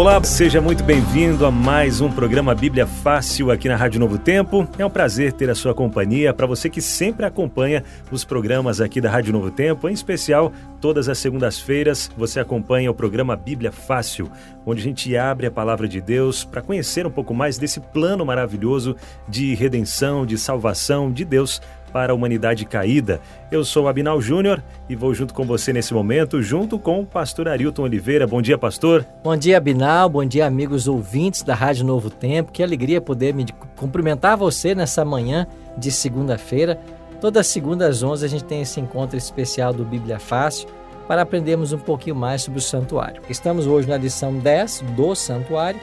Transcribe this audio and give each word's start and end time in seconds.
Olá, 0.00 0.24
seja 0.24 0.62
muito 0.62 0.82
bem-vindo 0.82 1.44
a 1.44 1.50
mais 1.50 2.00
um 2.00 2.10
programa 2.10 2.54
Bíblia 2.54 2.86
Fácil 2.86 3.50
aqui 3.50 3.68
na 3.68 3.76
Rádio 3.76 4.00
Novo 4.00 4.16
Tempo. 4.16 4.66
É 4.78 4.86
um 4.86 4.88
prazer 4.88 5.30
ter 5.34 5.50
a 5.50 5.54
sua 5.54 5.74
companhia. 5.74 6.32
Para 6.32 6.46
você 6.46 6.70
que 6.70 6.80
sempre 6.80 7.26
acompanha 7.26 7.84
os 8.10 8.24
programas 8.24 8.80
aqui 8.80 8.98
da 8.98 9.10
Rádio 9.10 9.34
Novo 9.34 9.50
Tempo, 9.50 9.90
em 9.90 9.92
especial 9.92 10.54
todas 10.80 11.06
as 11.06 11.18
segundas-feiras, 11.18 12.10
você 12.16 12.40
acompanha 12.40 12.90
o 12.90 12.94
programa 12.94 13.36
Bíblia 13.36 13.70
Fácil, 13.70 14.32
onde 14.64 14.80
a 14.80 14.84
gente 14.84 15.14
abre 15.14 15.46
a 15.46 15.50
palavra 15.50 15.86
de 15.86 16.00
Deus 16.00 16.44
para 16.44 16.62
conhecer 16.62 17.06
um 17.06 17.10
pouco 17.10 17.34
mais 17.34 17.58
desse 17.58 17.78
plano 17.78 18.24
maravilhoso 18.24 18.96
de 19.28 19.54
redenção, 19.54 20.24
de 20.24 20.38
salvação 20.38 21.12
de 21.12 21.26
Deus 21.26 21.60
para 21.92 22.12
a 22.12 22.14
humanidade 22.14 22.64
caída. 22.64 23.20
Eu 23.50 23.64
sou 23.64 23.88
Abinal 23.88 24.20
Júnior 24.20 24.62
e 24.88 24.94
vou 24.94 25.12
junto 25.14 25.34
com 25.34 25.44
você 25.44 25.72
nesse 25.72 25.92
momento, 25.92 26.42
junto 26.42 26.78
com 26.78 27.00
o 27.00 27.06
pastor 27.06 27.48
Arilton 27.48 27.82
Oliveira. 27.82 28.26
Bom 28.26 28.40
dia, 28.40 28.56
pastor. 28.56 29.06
Bom 29.22 29.36
dia, 29.36 29.56
Abinal. 29.56 30.08
Bom 30.08 30.24
dia, 30.24 30.46
amigos 30.46 30.88
ouvintes 30.88 31.42
da 31.42 31.54
Rádio 31.54 31.84
Novo 31.84 32.10
Tempo. 32.10 32.52
Que 32.52 32.62
alegria 32.62 33.00
poder 33.00 33.34
me 33.34 33.46
cumprimentar 33.76 34.36
você 34.36 34.74
nessa 34.74 35.04
manhã 35.04 35.46
de 35.76 35.90
segunda-feira. 35.90 36.78
Toda 37.20 37.42
segunda 37.42 37.86
às 37.86 38.02
11 38.02 38.24
a 38.24 38.28
gente 38.28 38.44
tem 38.44 38.62
esse 38.62 38.80
encontro 38.80 39.16
especial 39.16 39.72
do 39.72 39.84
Bíblia 39.84 40.18
Fácil 40.18 40.68
para 41.06 41.22
aprendermos 41.22 41.72
um 41.72 41.78
pouquinho 41.78 42.14
mais 42.14 42.42
sobre 42.42 42.60
o 42.60 42.62
santuário. 42.62 43.20
Estamos 43.28 43.66
hoje 43.66 43.88
na 43.88 43.96
lição 43.96 44.38
10 44.38 44.84
do 44.96 45.14
santuário 45.14 45.80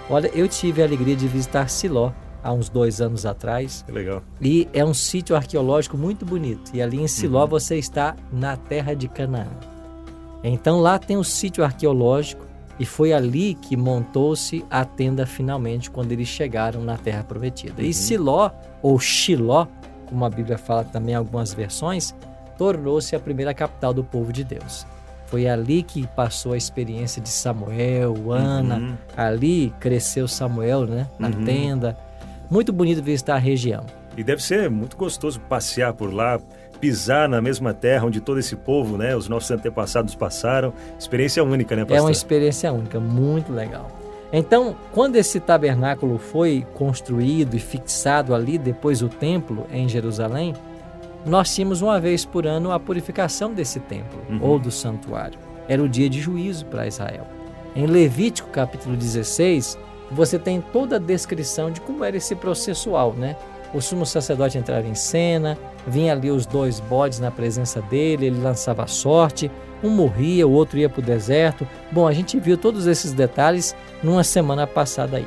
Olha, 0.09 0.31
eu 0.35 0.47
tive 0.47 0.83
a 0.83 0.85
alegria 0.85 1.17
de 1.17 1.27
visitar 1.27 1.69
Siló 1.69 2.13
há 2.43 2.53
uns 2.53 2.69
dois 2.69 3.01
anos 3.01 3.27
atrás. 3.27 3.83
Que 3.85 3.93
legal. 3.93 4.23
E 4.41 4.69
é 4.73 4.85
um 4.85 4.95
sítio 4.95 5.35
arqueológico 5.35 5.99
muito 5.99 6.25
bonito. 6.25 6.71
E 6.73 6.81
ali 6.81 7.01
em 7.01 7.09
Siló 7.09 7.43
uhum. 7.43 7.49
você 7.49 7.77
está 7.77 8.15
na 8.33 8.57
terra 8.57 8.95
de 8.95 9.09
Canaã. 9.09 9.49
Então 10.45 10.81
lá 10.81 10.97
tem 10.99 11.17
um 11.17 11.25
sítio 11.25 11.65
arqueológico 11.65 12.47
e 12.79 12.87
foi 12.87 13.13
ali 13.13 13.55
que 13.55 13.77
montou-se 13.77 14.65
a 14.71 14.85
tenda 14.85 15.27
finalmente 15.27 15.91
quando 15.91 16.13
eles 16.13 16.29
chegaram 16.29 16.83
na 16.83 16.97
terra 16.97 17.25
prometida. 17.25 17.83
Uhum. 17.83 17.89
E 17.89 17.93
Siló, 17.93 18.51
ou 18.81 18.99
Shiló, 19.01 19.67
como 20.09 20.25
a 20.25 20.31
Bíblia 20.31 20.57
fala 20.57 20.85
também 20.85 21.15
em 21.15 21.17
algumas 21.17 21.53
versões, 21.53 22.15
tornou-se 22.57 23.17
a 23.17 23.19
primeira 23.19 23.53
capital 23.53 23.93
do 23.93 24.05
povo 24.05 24.33
de 24.33 24.45
Deus. 24.45 24.87
Foi 25.27 25.49
ali 25.49 25.83
que 25.83 26.07
passou 26.09 26.53
a 26.53 26.57
experiência 26.57 27.21
de 27.21 27.29
Samuel, 27.29 28.33
Ana. 28.33 28.77
Uhum. 28.77 28.95
Ali 29.17 29.75
cresceu 29.81 30.29
Samuel, 30.29 30.87
né? 30.87 31.07
Na 31.19 31.29
uhum. 31.29 31.45
tenda. 31.45 31.97
Muito 32.51 32.73
bonito 32.73 33.03
visitar 33.03 33.35
a 33.35 33.39
região. 33.39 33.85
E 34.17 34.23
deve 34.23 34.43
ser 34.43 34.71
muito 34.71 34.97
gostoso 34.97 35.41
passear 35.41 35.93
por 35.93 36.13
lá, 36.13 36.41
pisar 36.81 37.29
na 37.29 37.41
mesma 37.41 37.75
terra 37.75 38.07
onde 38.07 38.21
todo 38.21 38.39
esse 38.39 38.57
povo, 38.57 38.97
né, 38.97 39.17
os 39.17 39.29
nossos 39.29 39.51
antepassados 39.51 40.15
passaram. 40.15 40.73
Experiência 40.99 41.43
única, 41.43 41.75
né, 41.75 41.83
pastor? 41.83 41.99
É 41.99 42.01
uma 42.01 42.13
experiência 42.13 42.73
única, 42.73 43.01
muito 43.01 43.53
legal. 43.53 43.91
Então, 44.33 44.77
quando 44.93 45.17
esse 45.17 45.39
tabernáculo 45.39 46.19
foi 46.19 46.67
construído 46.75 47.55
e 47.55 47.59
fixado 47.59 48.35
ali 48.35 48.59
depois 48.59 49.01
do 49.01 49.09
templo 49.09 49.67
em 49.71 49.89
Jerusalém, 49.89 50.55
nós 51.27 51.53
tínhamos 51.53 51.83
uma 51.83 52.01
vez 52.01 52.25
por 52.25 52.47
ano 52.47 52.71
a 52.71 52.79
purificação 52.79 53.53
desse 53.53 53.81
templo 53.81 54.21
uhum. 54.31 54.39
ou 54.41 54.59
do 54.61 54.71
santuário. 54.71 55.39
Era 55.69 55.83
o 55.83 55.89
dia 55.89 56.09
de 56.09 56.21
juízo 56.21 56.65
para 56.67 56.87
Israel. 56.87 57.27
Em 57.75 57.85
Levítico 57.85 58.49
capítulo 58.49 58.97
16, 58.97 59.77
você 60.11 60.39
tem 60.39 60.61
toda 60.61 60.97
a 60.97 61.01
descrição 61.01 61.71
de 61.71 61.81
como 61.81 62.05
era 62.05 62.17
esse 62.17 62.37
processual, 62.37 63.13
né? 63.13 63.37
O 63.75 63.81
sumo 63.81 64.07
sacerdote 64.07 64.57
entrava 64.57 64.87
em 64.87 64.95
cena, 64.95 65.59
vinha 65.87 66.13
ali 66.13 66.31
os 66.31 66.47
dois 66.47 66.79
bodes 66.79 67.19
na 67.19 67.33
presença 67.33 67.83
dele, 67.83 68.27
ele 68.27 68.41
lançava 68.41 68.85
a 68.85 68.87
sorte, 68.87 69.51
um 69.83 69.91
morria, 69.91 70.47
o 70.47 70.53
outro 70.53 70.79
ia 70.79 70.89
para 70.89 71.01
o 71.01 71.05
deserto. 71.05 71.67
Bom, 71.91 72.07
a 72.07 72.13
gente 72.13 72.39
viu 72.39 72.57
todos 72.57 72.87
esses 72.87 73.13
detalhes 73.13 73.75
numa 74.01 74.23
semana 74.23 74.65
passada 74.65 75.17
aí. 75.17 75.27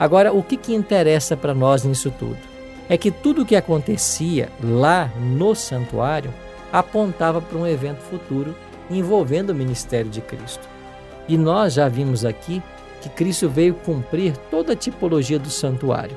Agora, 0.00 0.32
o 0.32 0.42
que, 0.42 0.56
que 0.56 0.74
interessa 0.74 1.36
para 1.36 1.54
nós 1.54 1.84
nisso 1.84 2.12
tudo? 2.18 2.57
É 2.88 2.96
que 2.96 3.10
tudo 3.10 3.42
o 3.42 3.46
que 3.46 3.56
acontecia 3.56 4.48
lá 4.62 5.12
no 5.18 5.54
santuário 5.54 6.32
apontava 6.72 7.40
para 7.40 7.58
um 7.58 7.66
evento 7.66 8.00
futuro 8.00 8.54
envolvendo 8.90 9.50
o 9.50 9.54
ministério 9.54 10.10
de 10.10 10.20
Cristo. 10.20 10.66
E 11.28 11.36
nós 11.36 11.74
já 11.74 11.88
vimos 11.88 12.24
aqui 12.24 12.62
que 13.02 13.08
Cristo 13.08 13.48
veio 13.48 13.74
cumprir 13.74 14.36
toda 14.50 14.72
a 14.72 14.76
tipologia 14.76 15.38
do 15.38 15.50
santuário. 15.50 16.16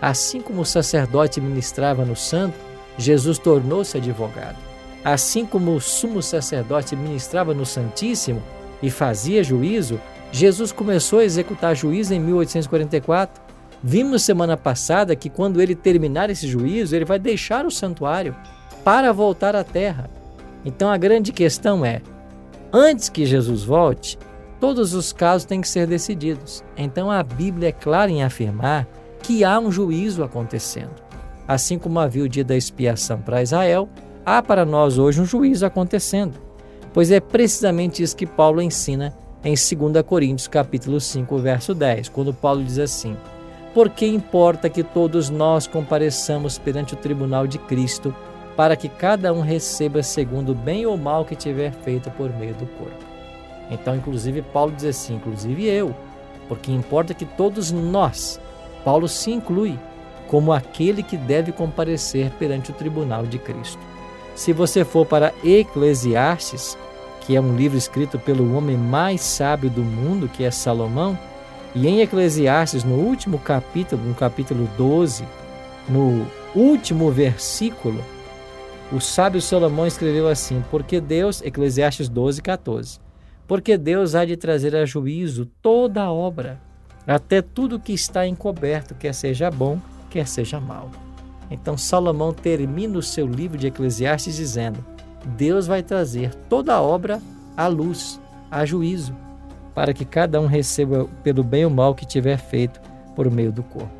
Assim 0.00 0.40
como 0.40 0.62
o 0.62 0.66
sacerdote 0.66 1.40
ministrava 1.40 2.04
no 2.04 2.16
santo, 2.16 2.54
Jesus 2.96 3.38
tornou-se 3.38 3.96
advogado. 3.96 4.56
Assim 5.04 5.44
como 5.44 5.74
o 5.74 5.80
sumo 5.80 6.22
sacerdote 6.22 6.94
ministrava 6.94 7.52
no 7.52 7.66
Santíssimo 7.66 8.42
e 8.80 8.90
fazia 8.90 9.42
juízo, 9.42 10.00
Jesus 10.30 10.70
começou 10.70 11.18
a 11.18 11.24
executar 11.24 11.74
juízo 11.74 12.14
em 12.14 12.20
1844 12.20 13.41
Vimos 13.82 14.22
semana 14.22 14.56
passada 14.56 15.16
que 15.16 15.28
quando 15.28 15.60
ele 15.60 15.74
terminar 15.74 16.30
esse 16.30 16.46
juízo, 16.46 16.94
ele 16.94 17.04
vai 17.04 17.18
deixar 17.18 17.66
o 17.66 17.70
santuário 17.70 18.36
para 18.84 19.12
voltar 19.12 19.56
à 19.56 19.64
terra. 19.64 20.08
Então 20.64 20.88
a 20.88 20.96
grande 20.96 21.32
questão 21.32 21.84
é: 21.84 22.00
antes 22.72 23.08
que 23.08 23.26
Jesus 23.26 23.64
volte, 23.64 24.16
todos 24.60 24.94
os 24.94 25.12
casos 25.12 25.44
têm 25.44 25.60
que 25.60 25.68
ser 25.68 25.88
decididos. 25.88 26.62
Então 26.76 27.10
a 27.10 27.22
Bíblia 27.24 27.70
é 27.70 27.72
clara 27.72 28.10
em 28.10 28.22
afirmar 28.22 28.86
que 29.20 29.42
há 29.42 29.58
um 29.58 29.72
juízo 29.72 30.22
acontecendo. 30.22 31.02
Assim 31.48 31.76
como 31.76 31.98
havia 31.98 32.22
o 32.22 32.28
dia 32.28 32.44
da 32.44 32.56
expiação 32.56 33.20
para 33.20 33.42
Israel, 33.42 33.88
há 34.24 34.40
para 34.40 34.64
nós 34.64 34.96
hoje 34.96 35.20
um 35.20 35.24
juízo 35.24 35.66
acontecendo. 35.66 36.38
Pois 36.94 37.10
é 37.10 37.18
precisamente 37.18 38.00
isso 38.00 38.16
que 38.16 38.26
Paulo 38.26 38.62
ensina 38.62 39.12
em 39.44 39.54
2 39.54 40.04
Coríntios 40.06 40.46
capítulo 40.46 41.00
5, 41.00 41.36
verso 41.38 41.74
10, 41.74 42.08
quando 42.10 42.32
Paulo 42.32 42.62
diz 42.62 42.78
assim: 42.78 43.16
porque 43.74 44.06
importa 44.06 44.68
que 44.68 44.82
todos 44.82 45.30
nós 45.30 45.66
compareçamos 45.66 46.58
perante 46.58 46.94
o 46.94 46.96
tribunal 46.96 47.46
de 47.46 47.58
Cristo, 47.58 48.14
para 48.56 48.76
que 48.76 48.88
cada 48.88 49.32
um 49.32 49.40
receba 49.40 50.02
segundo 50.02 50.52
o 50.52 50.54
bem 50.54 50.84
ou 50.84 50.96
mal 50.96 51.24
que 51.24 51.34
tiver 51.34 51.72
feito 51.72 52.10
por 52.10 52.30
meio 52.30 52.54
do 52.54 52.66
corpo. 52.66 53.04
Então, 53.70 53.96
inclusive, 53.96 54.42
Paulo 54.42 54.72
diz 54.72 54.84
assim, 54.84 55.14
inclusive 55.14 55.64
eu, 55.66 55.94
porque 56.48 56.70
importa 56.70 57.14
que 57.14 57.24
todos 57.24 57.72
nós, 57.72 58.38
Paulo 58.84 59.08
se 59.08 59.30
inclui 59.30 59.78
como 60.28 60.52
aquele 60.52 61.02
que 61.02 61.16
deve 61.16 61.52
comparecer 61.52 62.30
perante 62.32 62.70
o 62.70 62.74
tribunal 62.74 63.24
de 63.24 63.38
Cristo. 63.38 63.78
Se 64.34 64.52
você 64.52 64.84
for 64.84 65.06
para 65.06 65.32
Eclesiastes, 65.42 66.76
que 67.20 67.36
é 67.36 67.40
um 67.40 67.56
livro 67.56 67.78
escrito 67.78 68.18
pelo 68.18 68.54
homem 68.54 68.76
mais 68.76 69.20
sábio 69.20 69.70
do 69.70 69.82
mundo, 69.82 70.28
que 70.28 70.44
é 70.44 70.50
Salomão, 70.50 71.18
e 71.74 71.88
em 71.88 72.00
Eclesiastes, 72.00 72.84
no 72.84 72.96
último 72.96 73.38
capítulo, 73.38 74.02
no 74.02 74.14
capítulo 74.14 74.68
12, 74.76 75.24
no 75.88 76.26
último 76.54 77.10
versículo, 77.10 78.04
o 78.92 79.00
sábio 79.00 79.40
Salomão 79.40 79.86
escreveu 79.86 80.28
assim: 80.28 80.62
Porque 80.70 81.00
Deus, 81.00 81.40
Eclesiastes 81.40 82.10
12, 82.10 82.42
14, 82.42 83.00
porque 83.48 83.78
Deus 83.78 84.14
há 84.14 84.26
de 84.26 84.36
trazer 84.36 84.76
a 84.76 84.84
juízo 84.84 85.46
toda 85.62 86.02
a 86.02 86.12
obra, 86.12 86.60
até 87.06 87.40
tudo 87.40 87.80
que 87.80 87.94
está 87.94 88.26
encoberto, 88.26 88.94
quer 88.94 89.14
seja 89.14 89.50
bom, 89.50 89.78
quer 90.10 90.26
seja 90.26 90.60
mal. 90.60 90.90
Então 91.50 91.78
Salomão 91.78 92.34
termina 92.34 92.98
o 92.98 93.02
seu 93.02 93.26
livro 93.26 93.56
de 93.56 93.68
Eclesiastes 93.68 94.36
dizendo: 94.36 94.84
Deus 95.24 95.66
vai 95.66 95.82
trazer 95.82 96.34
toda 96.50 96.74
a 96.74 96.82
obra 96.82 97.18
à 97.56 97.66
luz, 97.66 98.20
a 98.50 98.66
juízo 98.66 99.16
para 99.74 99.92
que 99.92 100.04
cada 100.04 100.40
um 100.40 100.46
receba 100.46 101.06
pelo 101.22 101.42
bem 101.42 101.64
ou 101.64 101.70
mal 101.70 101.94
que 101.94 102.06
tiver 102.06 102.36
feito 102.36 102.80
por 103.14 103.30
meio 103.30 103.52
do 103.52 103.62
corpo. 103.62 103.90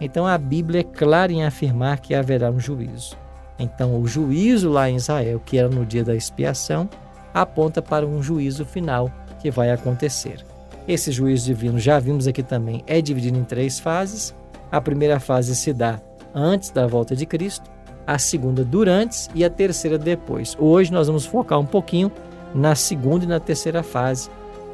Então 0.00 0.26
a 0.26 0.36
Bíblia 0.36 0.80
é 0.80 0.84
clara 0.84 1.32
em 1.32 1.44
afirmar 1.44 2.00
que 2.00 2.14
haverá 2.14 2.50
um 2.50 2.58
juízo. 2.58 3.16
Então 3.58 4.00
o 4.00 4.06
juízo 4.06 4.70
lá 4.70 4.90
em 4.90 4.96
Israel, 4.96 5.40
que 5.44 5.58
era 5.58 5.68
no 5.68 5.86
dia 5.86 6.02
da 6.02 6.14
expiação, 6.14 6.88
aponta 7.32 7.80
para 7.80 8.06
um 8.06 8.22
juízo 8.22 8.64
final 8.64 9.10
que 9.38 9.50
vai 9.50 9.70
acontecer. 9.70 10.44
Esse 10.86 11.12
juízo 11.12 11.46
divino, 11.46 11.78
já 11.78 11.98
vimos 11.98 12.26
aqui 12.26 12.42
também, 12.42 12.82
é 12.86 13.00
dividido 13.00 13.38
em 13.38 13.44
três 13.44 13.78
fases. 13.78 14.34
A 14.70 14.80
primeira 14.80 15.20
fase 15.20 15.54
se 15.54 15.72
dá 15.72 16.00
antes 16.34 16.70
da 16.70 16.86
volta 16.86 17.14
de 17.14 17.24
Cristo, 17.24 17.70
a 18.06 18.18
segunda 18.18 18.64
durante 18.64 19.28
e 19.34 19.44
a 19.44 19.50
terceira 19.50 19.96
depois. 19.96 20.56
Hoje 20.58 20.92
nós 20.92 21.06
vamos 21.06 21.24
focar 21.24 21.58
um 21.60 21.66
pouquinho 21.66 22.10
na 22.54 22.74
segunda 22.74 23.24
e 23.24 23.28
na 23.28 23.38
terceira 23.38 23.82
fase, 23.82 24.28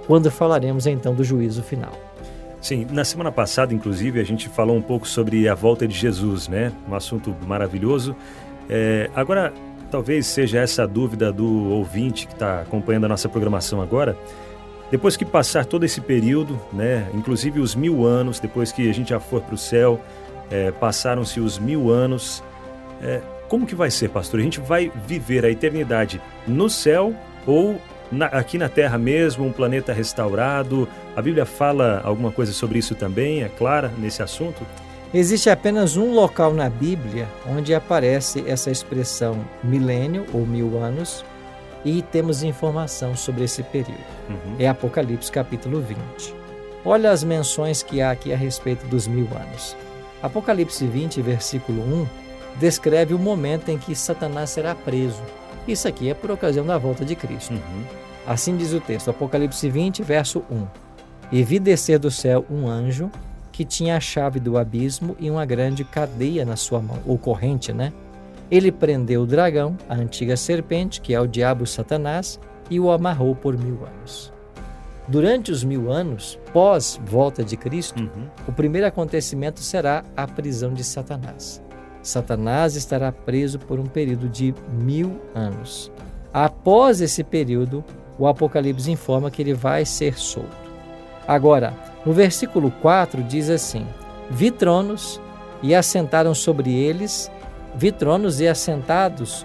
quando 0.09 0.31
falaremos 0.31 0.87
então 0.87 1.15
do 1.15 1.23
juízo 1.23 1.63
final. 1.63 1.93
Sim, 2.61 2.87
na 2.91 3.05
semana 3.05 3.31
passada, 3.31 3.73
inclusive, 3.73 4.19
a 4.19 4.25
gente 4.25 4.49
falou 4.49 4.77
um 4.77 4.83
pouco 4.83 5.07
sobre 5.07 5.47
a 5.49 5.55
volta 5.55 5.87
de 5.87 5.95
Jesus, 5.95 6.49
né? 6.49 6.73
Um 6.89 6.95
assunto 6.95 7.37
maravilhoso. 7.47 8.17
É, 8.69 9.09
agora, 9.15 9.53
talvez 9.91 10.27
seja 10.27 10.59
essa 10.59 10.83
a 10.83 10.87
dúvida 10.87 11.31
do 11.31 11.71
ouvinte 11.71 12.27
que 12.27 12.33
está 12.33 12.63
acompanhando 12.63 13.05
a 13.05 13.09
nossa 13.09 13.29
programação 13.29 13.81
agora. 13.81 14.17
Depois 14.91 15.17
que 15.17 15.25
passar 15.25 15.67
todo 15.67 15.85
esse 15.85 16.01
período, 16.01 16.59
né, 16.73 17.07
inclusive 17.15 17.61
os 17.61 17.75
mil 17.75 18.07
anos, 18.07 18.41
depois 18.41 18.73
que 18.73 18.89
a 18.89 18.95
gente 18.95 19.11
já 19.11 19.21
for 19.21 19.43
para 19.43 19.55
o 19.55 19.59
céu, 19.59 20.01
é, 20.51 20.71
passaram-se 20.71 21.39
os 21.41 21.59
mil 21.59 21.91
anos, 21.91 22.43
é, 23.03 23.21
como 23.49 23.67
que 23.67 23.75
vai 23.75 23.91
ser, 23.91 24.09
pastor? 24.09 24.41
A 24.41 24.43
gente 24.43 24.61
vai 24.61 24.91
viver 25.07 25.45
a 25.45 25.51
eternidade 25.51 26.21
no 26.47 26.71
céu 26.71 27.15
ou 27.47 27.79
na, 28.11 28.27
aqui 28.27 28.59
na 28.59 28.69
Terra 28.69 28.99
mesmo, 28.99 29.45
um 29.45 29.53
planeta 29.53 29.93
restaurado? 29.93 30.89
A 31.17 31.23
Bíblia 31.23 31.45
fala 31.45 32.01
alguma 32.05 32.33
coisa 32.33 32.53
sobre 32.53 32.79
isso 32.79 32.95
também? 32.95 33.43
É 33.43 33.49
clara 33.49 33.93
nesse 33.99 34.23
assunto? 34.23 34.67
Existe 35.13 35.49
apenas 35.49 35.97
um 35.97 36.13
local 36.13 36.53
na 36.53 36.69
Bíblia 36.69 37.27
onde 37.47 37.75
aparece 37.75 38.45
essa 38.47 38.71
expressão 38.71 39.39
milênio 39.65 40.27
ou 40.35 40.45
mil 40.45 40.79
anos 40.79 41.25
e 41.85 42.03
temos 42.03 42.43
informação 42.43 43.17
sobre 43.17 43.45
esse 43.45 43.63
período. 43.63 44.05
Uhum. 44.29 44.57
É 44.59 44.69
Apocalipse 44.69 45.33
capítulo 45.33 45.81
20. 45.81 45.99
Olha 46.85 47.11
as 47.11 47.25
menções 47.25 47.83
que 47.83 48.01
há 48.01 48.11
aqui 48.11 48.33
a 48.33 48.37
respeito 48.37 48.87
dos 48.87 49.07
mil 49.07 49.29
anos. 49.35 49.77
Apocalipse 50.23 50.87
20, 50.87 51.23
versículo 51.23 51.81
1, 51.83 52.07
descreve 52.59 53.15
o 53.15 53.19
momento 53.19 53.69
em 53.71 53.79
que 53.79 53.95
Satanás 53.95 54.51
será 54.51 54.75
preso. 54.75 55.23
Isso 55.69 55.87
aqui 55.87 56.09
é 56.09 56.15
por 56.15 56.31
ocasião 56.31 56.65
da 56.65 56.79
volta 56.79 57.05
de 57.05 57.15
Cristo. 57.15 57.53
Uhum. 57.53 57.85
Assim 58.27 58.57
diz 58.57 58.73
o 58.73 58.81
texto, 58.81 59.11
Apocalipse 59.11 59.69
20, 59.69 60.03
verso 60.03 60.43
1. 60.51 60.67
E 61.31 61.43
vi 61.43 61.59
descer 61.59 61.99
do 61.99 62.11
céu 62.11 62.47
um 62.51 62.67
anjo 62.67 63.11
que 63.53 63.67
tinha 63.67 63.97
a 63.97 64.01
chave 64.01 64.41
do 64.41 64.57
abismo 64.57 65.15
e 65.21 65.31
uma 65.31 65.45
grande 65.45 65.85
cadeia 65.85 66.43
na 66.45 66.57
sua 66.57 66.81
mão, 66.81 66.99
ou 67.05 67.19
corrente, 67.19 67.71
né? 67.71 67.93
Ele 68.51 68.73
prendeu 68.73 69.23
o 69.23 69.27
dragão, 69.27 69.77
a 69.87 69.95
antiga 69.95 70.39
serpente, 70.39 71.03
que 71.03 71.13
é 71.13 71.21
o 71.21 71.27
diabo 71.27 71.67
Satanás, 71.67 72.41
e 72.71 72.81
o 72.81 72.91
amarrou 72.91 73.35
por 73.35 73.59
mil 73.59 73.85
anos. 73.85 74.33
Durante 75.07 75.51
os 75.51 75.65
mil 75.65 75.93
anos, 75.93 76.39
pós 76.51 76.99
volta 77.05 77.45
de 77.45 77.59
Cristo, 77.59 78.01
uhum. 78.01 78.29
o 78.47 78.53
primeiro 78.53 78.87
acontecimento 78.87 79.61
será 79.61 80.03
a 80.17 80.27
prisão 80.27 80.73
de 80.73 80.85
Satanás. 80.85 81.63
Satanás 82.03 82.77
estará 82.77 83.13
preso 83.13 83.59
por 83.59 83.79
um 83.79 83.87
período 83.87 84.29
de 84.29 84.55
mil 84.73 85.21
anos. 85.35 85.91
Após 86.33 87.01
esse 87.01 87.25
período, 87.25 87.85
o 88.19 88.27
Apocalipse 88.27 88.91
informa 88.91 89.31
que 89.31 89.43
ele 89.43 89.55
vai 89.55 89.85
ser 89.85 90.19
solto. 90.19 90.69
Agora, 91.27 91.75
no 92.05 92.13
versículo 92.13 92.71
4 92.83 93.23
diz 93.23 93.51
assim: 93.51 93.87
Vi 94.31 94.51
tronos 94.51 95.21
e 95.63 95.75
assentaram 95.75 96.35
sobre 96.35 96.73
eles, 96.73 97.31
vi 97.75 97.93
tronos 97.93 98.41
e 98.41 98.49
assentados 98.49 99.45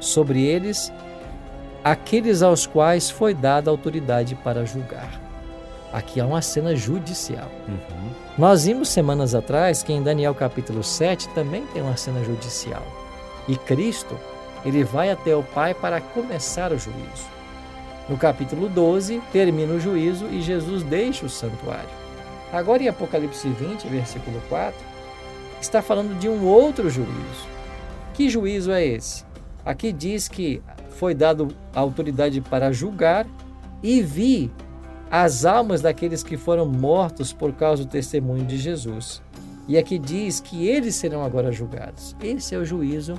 sobre 0.00 0.42
eles 0.42 0.92
aqueles 1.82 2.42
aos 2.42 2.66
quais 2.66 3.10
foi 3.10 3.34
dada 3.34 3.70
autoridade 3.70 4.34
para 4.36 4.64
julgar. 4.64 5.20
Aqui 5.92 6.20
há 6.20 6.26
uma 6.26 6.42
cena 6.42 6.76
judicial. 6.76 7.48
Uhum. 7.66 8.07
Nós 8.38 8.66
vimos 8.66 8.90
semanas 8.90 9.34
atrás 9.34 9.82
que 9.82 9.92
em 9.92 10.00
Daniel 10.00 10.32
capítulo 10.32 10.84
7 10.84 11.28
também 11.30 11.66
tem 11.74 11.82
uma 11.82 11.96
cena 11.96 12.22
judicial. 12.22 12.86
E 13.48 13.56
Cristo, 13.56 14.16
ele 14.64 14.84
vai 14.84 15.10
até 15.10 15.34
o 15.34 15.42
Pai 15.42 15.74
para 15.74 16.00
começar 16.00 16.70
o 16.70 16.78
juízo. 16.78 17.26
No 18.08 18.16
capítulo 18.16 18.68
12, 18.68 19.20
termina 19.32 19.74
o 19.74 19.80
juízo 19.80 20.26
e 20.26 20.40
Jesus 20.40 20.84
deixa 20.84 21.26
o 21.26 21.28
santuário. 21.28 21.88
Agora 22.52 22.80
em 22.80 22.86
Apocalipse 22.86 23.48
20, 23.48 23.88
versículo 23.88 24.40
4, 24.48 24.78
está 25.60 25.82
falando 25.82 26.16
de 26.16 26.28
um 26.28 26.46
outro 26.46 26.88
juízo. 26.88 27.48
Que 28.14 28.30
juízo 28.30 28.70
é 28.70 28.86
esse? 28.86 29.24
Aqui 29.66 29.92
diz 29.92 30.28
que 30.28 30.62
foi 30.90 31.12
dado 31.12 31.48
autoridade 31.74 32.40
para 32.40 32.70
julgar 32.70 33.26
e 33.82 34.00
vi 34.00 34.48
as 35.10 35.44
almas 35.44 35.80
daqueles 35.80 36.22
que 36.22 36.36
foram 36.36 36.66
mortos 36.66 37.32
por 37.32 37.52
causa 37.52 37.84
do 37.84 37.90
testemunho 37.90 38.44
de 38.44 38.58
Jesus. 38.58 39.22
E 39.66 39.76
aqui 39.76 39.98
diz 39.98 40.40
que 40.40 40.66
eles 40.66 40.94
serão 40.94 41.22
agora 41.22 41.52
julgados. 41.52 42.14
Esse 42.22 42.54
é 42.54 42.58
o 42.58 42.64
juízo 42.64 43.14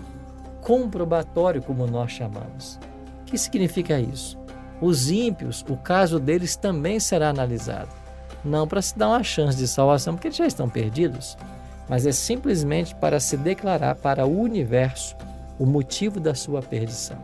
comprobatório, 0.62 1.62
como 1.62 1.88
nós 1.88 2.12
chamamos. 2.12 2.80
O 3.22 3.26
que 3.26 3.38
significa 3.38 4.00
isso? 4.00 4.38
Os 4.82 5.10
ímpios, 5.12 5.66
o 5.68 5.76
caso 5.76 6.20
deles 6.20 6.56
também 6.56 7.00
será 7.00 7.30
analisado. 7.30 7.90
Não 8.44 8.68
para 8.68 8.82
se 8.82 8.98
dar 8.98 9.10
uma 9.10 9.24
chance 9.24 9.58
de 9.58 9.68
salvação, 9.68 10.14
porque 10.16 10.28
eles 10.28 10.38
já 10.38 10.48
estão 10.48 10.70
perdidos, 10.70 11.38
mas 11.88 12.06
é 12.06 12.12
simplesmente 12.12 12.96
para 12.96 13.20
se 13.20 13.36
declarar 13.36 13.96
para 13.96 14.26
o 14.26 14.40
universo 14.40 15.16
o 15.58 15.66
motivo 15.66 16.20
da 16.20 16.34
sua 16.34 16.62
perdição. 16.62 17.18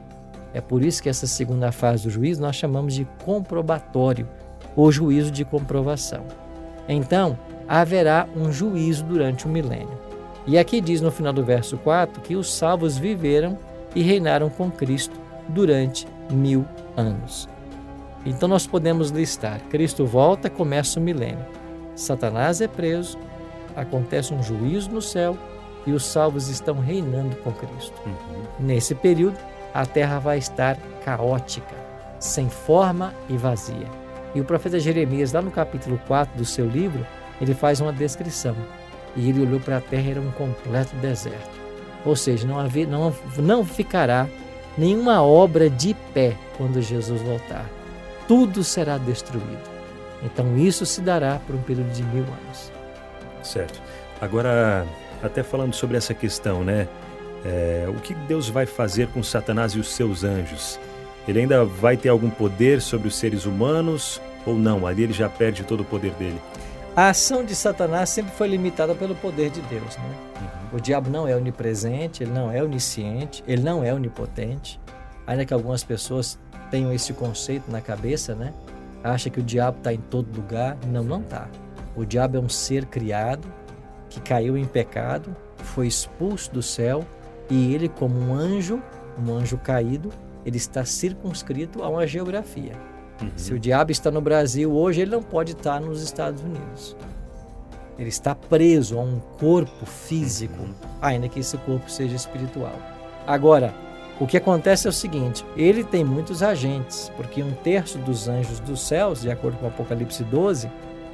É 0.54 0.60
por 0.60 0.84
isso 0.84 1.02
que 1.02 1.10
essa 1.10 1.28
segunda 1.28 1.72
fase 1.72 2.04
do 2.04 2.10
juízo 2.10 2.42
nós 2.42 2.56
chamamos 2.56 2.94
de 2.94 3.06
comprobatório 3.24 4.28
o 4.76 4.92
juízo 4.92 5.32
de 5.32 5.46
comprovação. 5.46 6.26
Então, 6.88 7.38
haverá 7.68 8.28
um 8.36 8.52
juízo 8.52 9.04
durante 9.04 9.46
o 9.46 9.50
milênio. 9.50 9.98
E 10.48 10.58
aqui 10.58 10.80
diz 10.80 11.02
no 11.02 11.12
final 11.12 11.34
do 11.34 11.44
verso 11.44 11.78
4 11.78 12.22
que 12.22 12.36
os 12.36 12.54
salvos 12.54 12.98
viveram 12.98 13.58
e 13.96 14.02
reinaram 14.02 14.50
com 14.50 14.70
Cristo 14.70 15.20
durante 15.48 16.08
mil 16.30 16.66
anos. 16.96 17.50
Então 18.26 18.48
nós 18.48 18.68
podemos 18.68 19.10
listar: 19.10 19.60
Cristo 19.70 20.06
volta, 20.06 20.50
começa 20.50 21.00
o 21.00 21.04
milênio. 21.04 21.46
Satanás 21.96 22.62
é 22.62 22.68
preso, 22.68 23.18
acontece 23.76 24.34
um 24.34 24.44
juízo 24.44 24.92
no 24.92 25.02
céu 25.02 25.38
e 25.86 25.94
os 25.94 26.06
salvos 26.06 26.50
estão 26.50 26.80
reinando 26.80 27.36
com 27.38 27.52
Cristo. 27.52 27.94
Uhum. 28.06 28.44
Nesse 28.60 28.94
período, 28.94 29.38
a 29.74 29.86
terra 29.86 30.20
vai 30.20 30.38
estar 30.38 30.78
caótica, 31.04 31.76
sem 32.20 32.50
forma 32.50 33.14
e 33.30 33.38
vazia. 33.38 34.05
E 34.36 34.42
o 34.42 34.44
profeta 34.46 34.78
Jeremias, 34.78 35.32
lá 35.32 35.42
no 35.42 35.50
capítulo 35.50 36.00
4 36.08 36.38
do 36.38 36.44
seu 36.44 36.68
livro, 36.68 37.08
ele 37.42 37.54
faz 37.56 37.80
uma 37.80 37.94
descrição. 37.94 38.56
E 39.16 39.30
ele 39.30 39.42
olhou 39.42 39.62
para 39.62 39.78
a 39.78 39.82
terra 39.82 40.12
era 40.12 40.20
um 40.22 40.32
completo 40.32 40.94
deserto. 40.98 41.56
Ou 42.06 42.18
seja, 42.18 42.46
não, 42.46 42.60
haver, 42.60 42.86
não, 42.86 43.16
não 43.38 43.66
ficará 43.66 44.28
nenhuma 44.78 45.24
obra 45.24 45.70
de 45.70 45.96
pé 46.14 46.36
quando 46.58 46.82
Jesus 46.82 47.22
voltar. 47.22 47.66
Tudo 48.28 48.62
será 48.64 48.98
destruído. 48.98 49.76
Então 50.22 50.58
isso 50.58 50.86
se 50.86 51.00
dará 51.00 51.40
por 51.48 51.56
um 51.56 51.62
período 51.62 51.92
de 51.94 52.04
mil 52.04 52.24
anos. 52.24 52.72
Certo. 53.42 53.82
Agora, 54.20 54.86
até 55.24 55.44
falando 55.44 55.74
sobre 55.74 55.96
essa 55.96 56.14
questão, 56.14 56.64
né? 56.64 56.88
É, 57.46 57.86
o 57.88 58.02
que 58.02 58.14
Deus 58.14 58.50
vai 58.50 58.66
fazer 58.66 59.08
com 59.10 59.22
Satanás 59.22 59.74
e 59.74 59.80
os 59.80 59.90
seus 59.90 60.24
anjos? 60.24 60.80
Ele 61.28 61.42
ainda 61.42 61.66
vai 61.66 61.98
ter 61.98 62.10
algum 62.10 62.30
poder 62.30 62.82
sobre 62.82 63.08
os 63.08 63.16
seres 63.16 63.46
humanos 63.46 64.22
ou 64.46 64.56
não? 64.56 64.86
Ali 64.86 65.04
ele 65.04 65.14
já 65.14 65.28
perde 65.28 65.64
todo 65.64 65.82
o 65.82 65.86
poder 65.86 66.12
dele. 66.14 66.40
A 66.96 67.10
ação 67.10 67.44
de 67.44 67.56
Satanás 67.56 68.10
sempre 68.10 68.32
foi 68.32 68.48
limitada 68.48 68.96
pelo 68.96 69.16
poder 69.16 69.50
de 69.50 69.60
Deus. 69.62 69.98
Né? 69.98 70.16
Uhum. 70.40 70.78
O 70.78 70.82
diabo 70.82 71.10
não 71.10 71.28
é 71.28 71.36
onipresente, 71.36 72.24
ele 72.24 72.32
não 72.32 72.52
é 72.52 72.64
onisciente, 72.64 73.44
ele 73.48 73.64
não 73.64 73.84
é 73.84 73.94
onipotente. 73.94 74.80
Ainda 75.28 75.46
que 75.46 75.54
algumas 75.54 75.84
pessoas 75.84 76.40
tenham 76.70 76.94
esse 76.94 77.12
conceito 77.12 77.70
na 77.70 77.82
cabeça, 77.82 78.36
né? 78.36 78.54
Acha 79.04 79.30
que 79.30 79.40
o 79.40 79.44
diabo 79.44 79.80
está 79.80 79.94
em 79.94 79.98
todo 79.98 80.36
lugar. 80.36 80.78
Não, 80.88 81.04
não 81.04 81.22
está. 81.22 81.50
O 81.96 82.06
diabo 82.06 82.38
é 82.38 82.40
um 82.40 82.50
ser 82.50 82.86
criado 82.86 83.48
que 84.10 84.22
caiu 84.22 84.58
em 84.58 84.66
pecado, 84.66 85.36
foi 85.58 85.88
expulso 85.88 86.52
do 86.52 86.62
céu 86.62 87.06
e 87.50 87.74
ele, 87.74 87.90
como 87.90 88.18
um 88.18 88.34
anjo, 88.34 88.82
um 89.20 89.34
anjo 89.34 89.58
caído, 89.58 90.12
ele 90.46 90.58
está 90.58 90.86
circunscrito 90.86 91.82
a 91.84 91.90
uma 91.90 92.06
geografia. 92.06 92.74
Uhum. 93.22 93.32
Se 93.36 93.54
o 93.54 93.60
diabo 93.60 93.92
está 93.92 94.12
no 94.12 94.22
Brasil 94.22 94.72
hoje, 94.72 95.02
ele 95.02 95.12
não 95.12 95.24
pode 95.24 95.54
estar 95.54 95.80
nos 95.80 96.02
Estados 96.02 96.42
Unidos. 96.42 96.96
Ele 97.98 98.10
está 98.10 98.36
preso 98.36 99.00
a 99.00 99.02
um 99.02 99.20
corpo 99.40 99.86
físico, 99.86 100.62
uhum. 100.62 100.74
ainda 101.02 101.30
que 101.30 101.40
esse 101.40 101.58
corpo 101.60 101.90
seja 101.90 102.16
espiritual. 102.16 102.78
Agora, 103.26 103.74
o 104.20 104.28
que 104.28 104.38
acontece 104.38 104.86
é 104.86 104.90
o 104.90 104.94
seguinte: 104.94 105.46
ele 105.56 105.84
tem 105.84 106.04
muitos 106.04 106.44
agentes, 106.44 107.12
porque 107.16 107.42
um 107.42 107.52
terço 107.52 107.98
dos 108.00 108.28
anjos 108.28 108.60
dos 108.60 108.82
céus, 108.82 109.22
de 109.22 109.32
acordo 109.32 109.58
com 109.58 109.68
Apocalipse 109.68 110.24
12, 110.24 110.70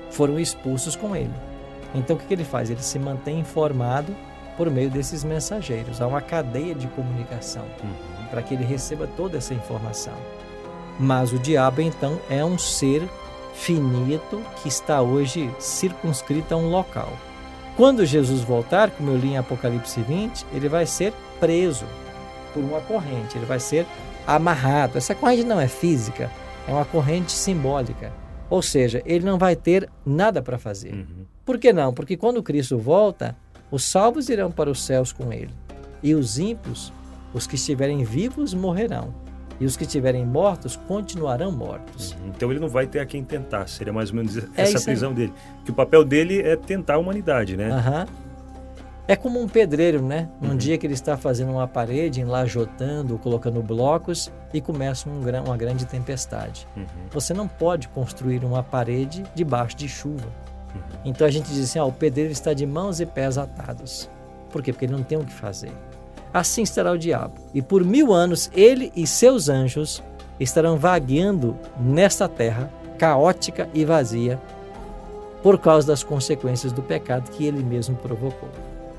foram 0.10 0.40
expulsos 0.40 0.96
com 0.96 1.16
ele. 1.16 1.34
Então, 1.94 2.16
o 2.16 2.20
que 2.20 2.34
ele 2.34 2.44
faz? 2.44 2.70
Ele 2.70 2.82
se 2.82 2.98
mantém 2.98 3.40
informado 3.40 4.16
por 4.58 4.70
meio 4.70 4.90
desses 4.90 5.24
mensageiros. 5.24 6.02
Há 6.02 6.08
uma 6.08 6.22
cadeia 6.22 6.74
de 6.74 6.88
comunicação 6.88 7.64
uhum. 7.84 8.21
Para 8.32 8.42
que 8.42 8.56
ele 8.56 8.64
receba 8.64 9.06
toda 9.06 9.38
essa 9.38 9.54
informação. 9.54 10.16
Mas 11.00 11.32
o 11.32 11.38
diabo, 11.38 11.82
então, 11.82 12.20
é 12.30 12.44
um 12.44 12.58
ser 12.58 13.08
finito 13.54 14.42
que 14.62 14.68
está 14.70 15.02
hoje 15.02 15.54
circunscrito 15.60 16.54
a 16.54 16.58
um 16.58 16.70
local. 16.70 17.12
Quando 17.76 18.06
Jesus 18.06 18.42
voltar, 18.42 18.90
como 18.92 19.12
eu 19.12 19.18
li 19.18 19.30
em 19.30 19.38
Apocalipse 19.38 20.02
20, 20.02 20.46
ele 20.54 20.70
vai 20.70 20.86
ser 20.86 21.14
preso 21.40 21.86
por 22.54 22.64
uma 22.64 22.82
corrente, 22.82 23.38
ele 23.38 23.46
vai 23.46 23.60
ser 23.60 23.86
amarrado. 24.26 24.98
Essa 24.98 25.16
corrente 25.16 25.44
não 25.44 25.60
é 25.60 25.68
física, 25.68 26.32
é 26.68 26.72
uma 26.72 26.86
corrente 26.86 27.32
simbólica. 27.32 28.12
Ou 28.50 28.62
seja, 28.62 29.02
ele 29.06 29.26
não 29.26 29.38
vai 29.38 29.56
ter 29.56 29.90
nada 30.06 30.42
para 30.42 30.58
fazer. 30.58 30.94
Uhum. 30.94 31.26
Por 31.46 31.58
que 31.58 31.72
não? 31.72 31.94
Porque 31.94 32.18
quando 32.18 32.44
Cristo 32.44 32.78
volta, 32.78 33.36
os 33.72 33.84
salvos 33.84 34.30
irão 34.30 34.52
para 34.52 34.70
os 34.70 34.84
céus 34.84 35.14
com 35.14 35.32
ele, 35.32 35.54
e 36.04 36.14
os 36.14 36.38
ímpios, 36.38 36.92
os 37.34 37.48
que 37.48 37.56
estiverem 37.56 38.04
vivos, 38.04 38.54
morrerão 38.54 39.14
e 39.62 39.66
os 39.66 39.78
que 39.78 39.84
estiverem 39.84 40.26
mortos 40.26 40.76
continuarão 40.76 41.52
mortos. 41.52 42.14
Uhum. 42.14 42.32
Então 42.36 42.50
ele 42.50 42.60
não 42.60 42.68
vai 42.68 42.88
ter 42.88 43.00
a 43.00 43.06
quem 43.06 43.24
tentar, 43.24 43.68
seria 43.68 43.94
mais 43.94 44.10
ou 44.10 44.16
menos 44.16 44.36
é 44.36 44.44
essa 44.56 44.82
prisão 44.82 45.14
dele. 45.14 45.32
Que 45.64 45.70
o 45.70 45.74
papel 45.74 46.04
dele 46.04 46.42
é 46.42 46.56
tentar 46.56 46.96
a 46.96 46.98
humanidade, 46.98 47.56
né? 47.56 47.70
Uhum. 47.70 48.32
É 49.08 49.16
como 49.16 49.40
um 49.40 49.48
pedreiro, 49.48 50.02
né? 50.02 50.30
Um 50.42 50.50
uhum. 50.50 50.58
dia 50.58 50.80
que 50.80 50.88
ele 50.88 50.96
está 50.96 51.16
fazendo 51.16 51.52
uma 51.52 51.68
parede, 51.68 52.20
enlajotando, 52.22 53.20
colocando 53.20 53.62
blocos 53.62 54.32
e 54.52 54.60
começa 54.60 55.08
um, 55.08 55.22
uma 55.46 55.58
grande 55.58 55.86
tempestade. 55.86 56.68
Uhum. 56.76 56.86
Você 57.12 57.32
não 57.32 57.48
pode 57.48 57.88
construir 57.90 58.44
uma 58.44 58.64
parede 58.64 59.24
debaixo 59.36 59.78
de 59.78 59.88
chuva. 59.88 60.26
Uhum. 60.74 60.82
Então 61.06 61.28
a 61.28 61.30
gente 61.30 61.52
diz 61.54 61.66
assim: 61.66 61.78
ó, 61.78 61.88
o 61.88 61.94
pedreiro 61.94 62.32
está 62.32 62.52
de 62.52 62.66
mãos 62.66 63.00
e 63.00 63.06
pés 63.06 63.38
atados. 63.38 64.10
Por 64.50 64.64
quê? 64.64 64.74
Porque 64.74 64.86
ele 64.86 64.94
não 64.94 65.04
tem 65.04 65.20
o 65.20 65.24
que 65.24 65.34
fazer 65.34 65.72
assim 66.34 66.64
estará 66.64 66.92
o 66.92 66.98
diabo. 66.98 67.34
E 67.54 67.62
por 67.62 67.84
mil 67.84 68.14
anos 68.14 68.50
ele 68.54 68.92
e 68.96 69.06
seus 69.06 69.50
anjos 69.50 70.04
estarão 70.40 70.78
vagueando 70.78 71.58
nesta 71.80 72.28
terra 72.28 72.72
caótica 72.98 73.70
e 73.74 73.84
vazia 73.86 74.40
por 75.42 75.58
causa 75.58 75.88
das 75.88 76.04
consequências 76.04 76.72
do 76.72 76.82
pecado 76.82 77.32
que 77.32 77.46
ele 77.46 77.64
mesmo 77.64 77.96
provocou. 77.96 78.50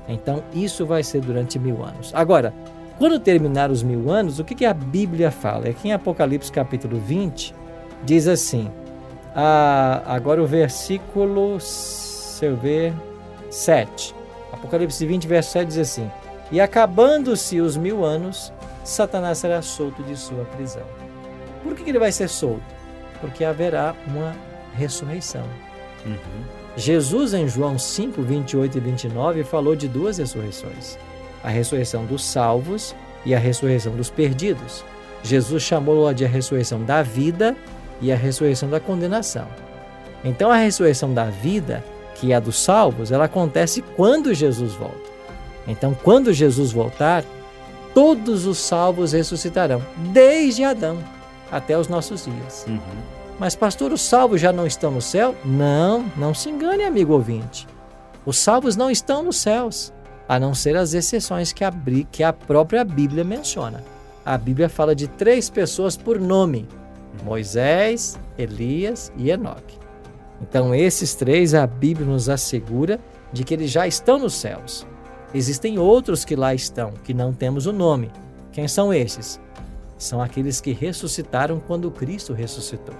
Então, 0.07 0.43
isso 0.53 0.85
vai 0.85 1.01
ser 1.01 1.21
durante 1.21 1.57
mil 1.57 1.83
anos. 1.83 2.11
Agora, 2.13 2.53
quando 2.97 3.19
terminar 3.19 3.71
os 3.71 3.81
mil 3.81 4.11
anos, 4.11 4.39
o 4.39 4.43
que, 4.43 4.53
que 4.53 4.65
a 4.65 4.73
Bíblia 4.73 5.31
fala? 5.31 5.69
É 5.69 5.73
que 5.73 5.87
em 5.87 5.93
Apocalipse 5.93 6.51
capítulo 6.51 6.99
20 6.99 7.55
diz 8.03 8.27
assim: 8.27 8.69
ah, 9.35 10.03
agora 10.05 10.43
o 10.43 10.45
versículo, 10.45 11.59
se 11.59 12.45
eu 12.45 12.55
ver, 12.55 12.93
7. 13.49 14.13
Apocalipse 14.51 15.05
20, 15.05 15.27
verso 15.27 15.51
7 15.51 15.67
diz 15.67 15.77
assim: 15.77 16.11
e 16.53 16.61
acabando-se 16.61 17.59
os 17.59 17.75
mil 17.75 18.05
anos, 18.05 18.53
Satanás 18.83 19.39
será 19.39 19.63
solto 19.63 20.03
de 20.03 20.15
sua 20.15 20.45
prisão. 20.45 20.83
Por 21.63 21.73
que 21.73 21.89
ele 21.89 21.97
vai 21.97 22.11
ser 22.11 22.29
solto? 22.29 22.61
Porque 23.19 23.43
haverá 23.43 23.95
uma 24.05 24.35
ressurreição. 24.75 25.41
Uhum. 26.05 26.43
Jesus, 26.77 27.33
em 27.33 27.47
João 27.47 27.79
5, 27.79 28.21
28 28.21 28.77
e 28.77 28.81
29, 28.81 29.43
falou 29.43 29.75
de 29.75 29.87
duas 29.87 30.19
ressurreições: 30.19 30.95
a 31.43 31.49
ressurreição 31.49 32.05
dos 32.05 32.23
salvos 32.23 32.95
e 33.25 33.33
a 33.33 33.39
ressurreição 33.39 33.95
dos 33.95 34.11
perdidos. 34.11 34.85
Jesus 35.23 35.63
chamou-a 35.63 36.13
de 36.13 36.23
a 36.23 36.27
ressurreição 36.27 36.83
da 36.83 37.01
vida 37.01 37.57
e 37.99 38.11
a 38.11 38.15
ressurreição 38.15 38.69
da 38.69 38.79
condenação. 38.79 39.47
Então, 40.23 40.51
a 40.51 40.57
ressurreição 40.57 41.15
da 41.15 41.25
vida, 41.31 41.83
que 42.13 42.31
é 42.31 42.35
a 42.35 42.39
dos 42.39 42.59
salvos, 42.59 43.11
ela 43.11 43.25
acontece 43.25 43.81
quando 43.95 44.35
Jesus 44.35 44.73
volta. 44.73 45.12
Então, 45.67 45.95
quando 46.03 46.33
Jesus 46.33 46.71
voltar, 46.71 47.23
todos 47.93 48.45
os 48.45 48.57
salvos 48.57 49.13
ressuscitarão, 49.13 49.81
desde 50.11 50.63
Adão 50.63 50.97
até 51.51 51.77
os 51.77 51.87
nossos 51.87 52.25
dias. 52.25 52.65
Uhum. 52.67 52.79
Mas, 53.39 53.55
pastor, 53.55 53.91
os 53.91 54.01
salvos 54.01 54.41
já 54.41 54.51
não 54.51 54.65
estão 54.65 54.91
no 54.91 55.01
céu? 55.01 55.35
Não, 55.43 56.05
não 56.15 56.33
se 56.33 56.49
engane, 56.49 56.83
amigo 56.83 57.13
ouvinte. 57.13 57.67
Os 58.25 58.37
salvos 58.37 58.75
não 58.75 58.89
estão 58.89 59.23
nos 59.23 59.37
céus, 59.37 59.93
a 60.27 60.39
não 60.39 60.53
ser 60.53 60.77
as 60.77 60.93
exceções 60.93 61.51
que 61.51 61.63
a, 61.63 61.73
que 62.11 62.23
a 62.23 62.31
própria 62.31 62.83
Bíblia 62.83 63.23
menciona. 63.23 63.83
A 64.25 64.37
Bíblia 64.37 64.69
fala 64.69 64.95
de 64.95 65.07
três 65.07 65.49
pessoas 65.49 65.97
por 65.97 66.19
nome: 66.19 66.67
Moisés, 67.23 68.17
Elias 68.37 69.11
e 69.17 69.29
Enoque. 69.29 69.77
Então, 70.41 70.73
esses 70.73 71.13
três, 71.15 71.53
a 71.53 71.67
Bíblia 71.67 72.07
nos 72.07 72.29
assegura 72.29 72.99
de 73.31 73.43
que 73.43 73.53
eles 73.53 73.71
já 73.71 73.85
estão 73.87 74.17
nos 74.17 74.33
céus. 74.33 74.85
Existem 75.33 75.79
outros 75.79 76.23
que 76.23 76.35
lá 76.35 76.53
estão, 76.53 76.91
que 77.03 77.13
não 77.13 77.33
temos 77.33 77.65
o 77.65 77.73
nome. 77.73 78.11
Quem 78.51 78.67
são 78.67 78.93
esses? 78.93 79.39
São 79.97 80.21
aqueles 80.21 80.61
que 80.61 80.73
ressuscitaram 80.73 81.59
quando 81.59 81.89
Cristo 81.89 82.33
ressuscitou. 82.33 82.95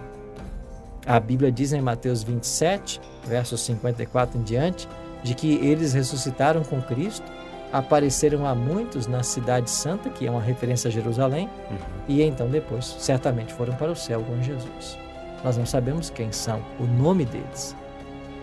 A 1.05 1.19
Bíblia 1.19 1.51
diz 1.51 1.73
em 1.73 1.81
Mateus 1.81 2.23
27, 2.23 2.99
versos 3.25 3.61
54 3.61 4.39
em 4.39 4.43
diante, 4.43 4.87
de 5.21 5.35
que 5.35 5.55
eles 5.55 5.93
ressuscitaram 5.93 6.63
com 6.63 6.81
Cristo, 6.81 7.25
apareceram 7.71 8.45
a 8.47 8.55
muitos 8.55 9.05
na 9.05 9.21
Cidade 9.21 9.69
Santa, 9.69 10.09
que 10.09 10.25
é 10.25 10.31
uma 10.31 10.41
referência 10.41 10.87
a 10.87 10.91
Jerusalém, 10.91 11.49
uhum. 11.69 11.77
e 12.07 12.21
então 12.21 12.47
depois, 12.47 12.85
certamente, 12.99 13.53
foram 13.53 13.75
para 13.75 13.91
o 13.91 13.95
céu 13.95 14.23
com 14.23 14.41
Jesus. 14.41 14.97
Nós 15.43 15.57
não 15.57 15.65
sabemos 15.65 16.09
quem 16.09 16.31
são, 16.31 16.63
o 16.79 16.83
nome 16.83 17.25
deles. 17.25 17.75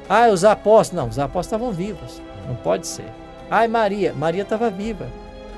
Ah, 0.08 0.28
os 0.28 0.44
apóstolos. 0.44 1.02
Não, 1.02 1.08
os 1.08 1.18
apóstolos 1.18 1.46
estavam 1.46 1.72
vivos. 1.72 2.20
Não 2.46 2.56
pode 2.56 2.86
ser. 2.86 3.10
Ai, 3.50 3.66
Maria. 3.66 4.14
Maria 4.14 4.42
estava 4.42 4.70
viva 4.70 5.08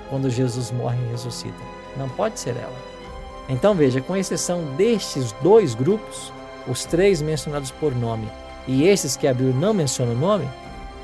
quando 0.08 0.30
Jesus 0.30 0.70
morre 0.70 0.98
e 1.04 1.10
ressuscita. 1.12 1.54
Não 1.96 2.08
pode 2.08 2.40
ser 2.40 2.56
ela. 2.56 2.92
Então 3.48 3.74
veja, 3.74 4.00
com 4.00 4.16
exceção 4.16 4.64
destes 4.76 5.32
dois 5.42 5.74
grupos, 5.74 6.32
os 6.66 6.84
três 6.84 7.20
mencionados 7.20 7.70
por 7.70 7.94
nome 7.94 8.28
e 8.66 8.84
esses 8.84 9.16
que 9.16 9.26
abriu 9.26 9.52
não 9.52 9.74
menciona 9.74 10.12
o 10.12 10.16
nome, 10.16 10.48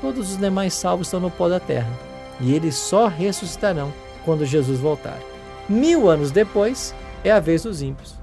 todos 0.01 0.31
os 0.31 0.37
demais 0.37 0.73
salvos 0.73 1.07
estão 1.07 1.19
no 1.19 1.29
pó 1.29 1.47
da 1.47 1.59
terra 1.59 1.91
e 2.39 2.53
eles 2.53 2.75
só 2.75 3.07
ressuscitarão 3.07 3.93
quando 4.25 4.45
Jesus 4.45 4.79
voltar. 4.79 5.19
Mil 5.67 6.09
anos 6.09 6.31
depois 6.31 6.95
é 7.23 7.31
a 7.31 7.39
vez 7.39 7.63
dos 7.63 7.81
ímpios. 7.81 8.15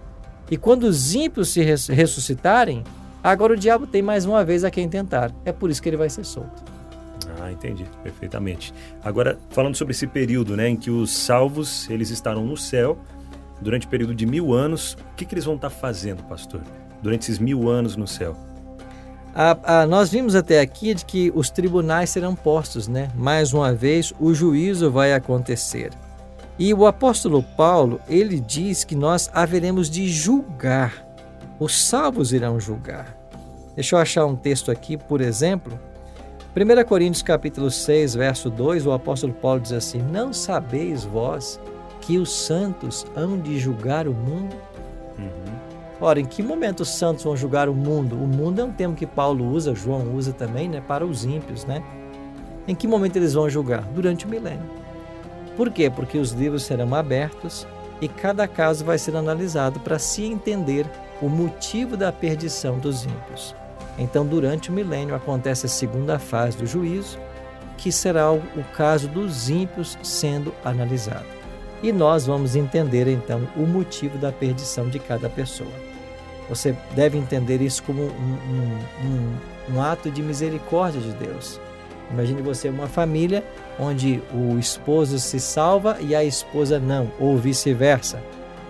E 0.50 0.56
quando 0.56 0.84
os 0.84 1.14
ímpios 1.14 1.50
se 1.50 1.62
ressuscitarem, 1.62 2.82
agora 3.22 3.52
o 3.52 3.56
diabo 3.56 3.86
tem 3.86 4.02
mais 4.02 4.24
uma 4.24 4.44
vez 4.44 4.64
a 4.64 4.70
quem 4.70 4.88
tentar. 4.88 5.32
É 5.44 5.52
por 5.52 5.70
isso 5.70 5.82
que 5.82 5.88
ele 5.88 5.96
vai 5.96 6.08
ser 6.08 6.24
solto. 6.24 6.75
Ah, 7.40 7.50
entendi, 7.50 7.84
perfeitamente. 8.02 8.72
Agora, 9.02 9.38
falando 9.50 9.74
sobre 9.74 9.92
esse 9.92 10.06
período, 10.06 10.56
né, 10.56 10.68
em 10.68 10.76
que 10.76 10.90
os 10.90 11.10
salvos 11.10 11.88
eles 11.90 12.10
estarão 12.10 12.44
no 12.44 12.56
céu 12.56 12.98
durante 13.60 13.86
o 13.86 13.90
período 13.90 14.14
de 14.14 14.26
mil 14.26 14.52
anos, 14.52 14.92
o 15.12 15.16
que, 15.16 15.24
que 15.24 15.34
eles 15.34 15.44
vão 15.44 15.54
estar 15.54 15.70
fazendo, 15.70 16.22
pastor, 16.24 16.60
durante 17.02 17.22
esses 17.22 17.38
mil 17.38 17.68
anos 17.68 17.96
no 17.96 18.06
céu? 18.06 18.36
Nós 19.88 20.10
vimos 20.10 20.34
até 20.34 20.60
aqui 20.60 20.94
de 20.94 21.04
que 21.04 21.30
os 21.34 21.50
tribunais 21.50 22.08
serão 22.08 22.34
postos, 22.34 22.88
né? 22.88 23.10
Mais 23.14 23.52
uma 23.52 23.72
vez, 23.74 24.12
o 24.18 24.32
juízo 24.32 24.90
vai 24.90 25.12
acontecer. 25.12 25.90
E 26.58 26.72
o 26.72 26.86
apóstolo 26.86 27.42
Paulo, 27.42 28.00
ele 28.08 28.40
diz 28.40 28.82
que 28.82 28.94
nós 28.94 29.30
haveremos 29.34 29.90
de 29.90 30.08
julgar. 30.08 31.06
Os 31.58 31.78
salvos 31.86 32.32
irão 32.32 32.58
julgar. 32.58 33.14
Deixa 33.74 33.94
eu 33.94 34.00
achar 34.00 34.24
um 34.24 34.34
texto 34.34 34.70
aqui, 34.70 34.96
por 34.96 35.20
exemplo, 35.20 35.78
1 36.56 36.84
Coríntios 36.88 37.22
capítulo 37.22 37.70
6, 37.70 38.14
verso 38.14 38.48
2, 38.48 38.86
o 38.86 38.92
apóstolo 38.92 39.34
Paulo 39.34 39.60
diz 39.60 39.72
assim: 39.72 40.00
Não 40.00 40.32
sabeis 40.32 41.04
vós 41.04 41.60
que 42.00 42.16
os 42.16 42.32
santos 42.32 43.04
hão 43.14 43.38
de 43.38 43.58
julgar 43.58 44.08
o 44.08 44.14
mundo? 44.14 44.56
Uhum. 45.18 45.54
Ora, 46.00 46.18
em 46.18 46.24
que 46.24 46.42
momento 46.42 46.80
os 46.80 46.88
santos 46.88 47.24
vão 47.24 47.36
julgar 47.36 47.68
o 47.68 47.74
mundo? 47.74 48.16
O 48.16 48.26
mundo 48.26 48.62
é 48.62 48.64
um 48.64 48.72
termo 48.72 48.96
que 48.96 49.04
Paulo 49.04 49.44
usa, 49.44 49.74
João 49.74 50.14
usa 50.14 50.32
também, 50.32 50.66
né, 50.66 50.80
para 50.80 51.04
os 51.04 51.26
ímpios, 51.26 51.66
né? 51.66 51.84
Em 52.66 52.74
que 52.74 52.88
momento 52.88 53.16
eles 53.16 53.34
vão 53.34 53.50
julgar? 53.50 53.82
Durante 53.94 54.24
o 54.24 54.28
milênio. 54.28 54.64
Por 55.58 55.70
quê? 55.70 55.90
Porque 55.90 56.16
os 56.16 56.30
livros 56.30 56.62
serão 56.62 56.94
abertos 56.94 57.66
e 58.00 58.08
cada 58.08 58.48
caso 58.48 58.82
vai 58.82 58.96
ser 58.96 59.14
analisado 59.14 59.78
para 59.80 59.98
se 59.98 60.24
entender 60.24 60.86
o 61.20 61.28
motivo 61.28 61.98
da 61.98 62.10
perdição 62.10 62.78
dos 62.78 63.04
ímpios. 63.04 63.54
Então, 63.98 64.26
durante 64.26 64.70
o 64.70 64.72
milênio, 64.72 65.14
acontece 65.14 65.66
a 65.66 65.68
segunda 65.68 66.18
fase 66.18 66.56
do 66.56 66.66
juízo, 66.66 67.18
que 67.76 67.90
será 67.92 68.32
o 68.32 68.42
caso 68.74 69.08
dos 69.08 69.48
ímpios 69.48 69.98
sendo 70.02 70.52
analisado. 70.64 71.26
E 71.82 71.92
nós 71.92 72.26
vamos 72.26 72.56
entender 72.56 73.06
então 73.06 73.46
o 73.54 73.66
motivo 73.66 74.16
da 74.18 74.32
perdição 74.32 74.88
de 74.88 74.98
cada 74.98 75.28
pessoa. 75.28 75.70
Você 76.48 76.74
deve 76.94 77.18
entender 77.18 77.60
isso 77.60 77.82
como 77.82 78.02
um, 78.02 78.06
um, 78.06 79.04
um, 79.04 79.74
um 79.74 79.82
ato 79.82 80.10
de 80.10 80.22
misericórdia 80.22 81.00
de 81.00 81.12
Deus. 81.12 81.60
Imagine 82.10 82.40
você 82.40 82.68
uma 82.68 82.86
família 82.86 83.44
onde 83.78 84.22
o 84.32 84.58
esposo 84.58 85.18
se 85.18 85.40
salva 85.40 85.98
e 86.00 86.14
a 86.14 86.24
esposa 86.24 86.78
não, 86.78 87.10
ou 87.18 87.36
vice-versa. 87.36 88.22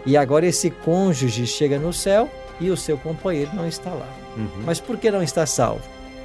E 0.06 0.16
agora 0.16 0.46
esse 0.46 0.70
cônjuge 0.70 1.46
chega 1.46 1.78
no 1.78 1.92
céu 1.92 2.30
e 2.58 2.70
o 2.70 2.76
seu 2.76 2.96
companheiro 2.96 3.50
não 3.54 3.68
está 3.68 3.90
lá. 3.90 4.25
Uhum. 4.36 4.62
Mas 4.64 4.80
por 4.80 4.96
que 4.96 5.10
não 5.10 5.22
está 5.22 5.46
salvo? 5.46 5.82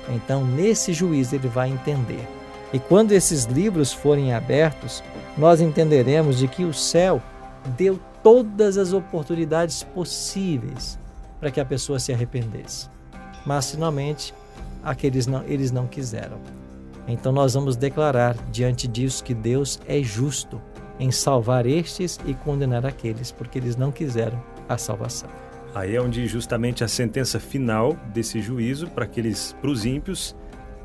Então, 0.10 0.46
nesse 0.46 0.94
juízo, 0.94 1.36
ele 1.36 1.48
vai 1.48 1.70
entender. 1.70 2.28
E 2.74 2.80
quando 2.80 3.12
esses 3.12 3.46
livros 3.46 3.92
forem 3.92 4.34
abertos, 4.34 5.04
nós 5.38 5.62
entenderemos 5.62 6.38
de 6.38 6.48
que 6.48 6.64
o 6.64 6.74
céu 6.74 7.22
deu 7.78 8.00
todas 8.24 8.78
as 8.78 8.94
oportunidades 8.94 9.84
possíveis 9.84 10.98
para 11.40 11.52
que 11.52 11.60
a 11.60 11.66
pessoa 11.66 12.00
se 12.00 12.14
arrependesse. 12.14 12.90
Mas 13.46 13.72
finalmente, 13.72 14.34
aqueles 14.84 15.28
não, 15.28 15.44
eles 15.46 15.72
não 15.72 15.88
quiseram. 15.88 16.38
Então 17.08 17.32
nós 17.32 17.54
vamos 17.56 17.76
declarar 17.76 18.36
diante 18.52 18.88
disso 18.88 19.24
que 19.24 19.34
Deus 19.34 19.80
é 19.88 20.02
justo 20.02 20.62
em 21.00 21.12
salvar 21.12 21.66
estes 21.66 22.20
e 22.26 22.34
condenar 22.34 22.86
aqueles, 22.86 23.32
porque 23.32 23.58
eles 23.58 23.76
não 23.76 23.92
quiseram 23.92 24.42
a 24.70 24.78
salvação. 24.78 25.30
Aí 25.74 25.96
é 25.96 26.02
onde 26.02 26.28
justamente 26.28 26.84
a 26.84 26.88
sentença 26.88 27.40
final 27.40 27.96
desse 28.14 28.42
juízo 28.42 28.88
para 28.88 29.06
aqueles 29.06 29.56
para 29.62 29.70
os 29.70 29.86
ímpios 29.86 30.36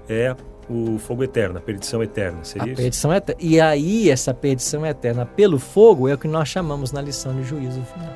é 0.09 0.35
o 0.69 0.99
fogo 0.99 1.23
eterno, 1.23 1.59
a 1.59 1.61
perdição 1.61 2.03
eterna, 2.03 2.39
seria 2.43 2.65
a 2.65 2.73
isso? 2.73 2.83
perdição 2.83 3.13
eterna. 3.13 3.41
E 3.41 3.61
aí 3.61 4.11
essa 4.11 4.35
perdição 4.35 4.85
eterna 4.85 5.25
pelo 5.25 5.59
fogo 5.59 6.09
é 6.09 6.15
o 6.15 6.19
que 6.19 6.29
nós 6.29 6.49
chamamos 6.49 6.93
na 6.93 7.01
lição 7.01 7.35
de 7.35 7.45
juízo 7.45 7.83
final. 7.83 8.13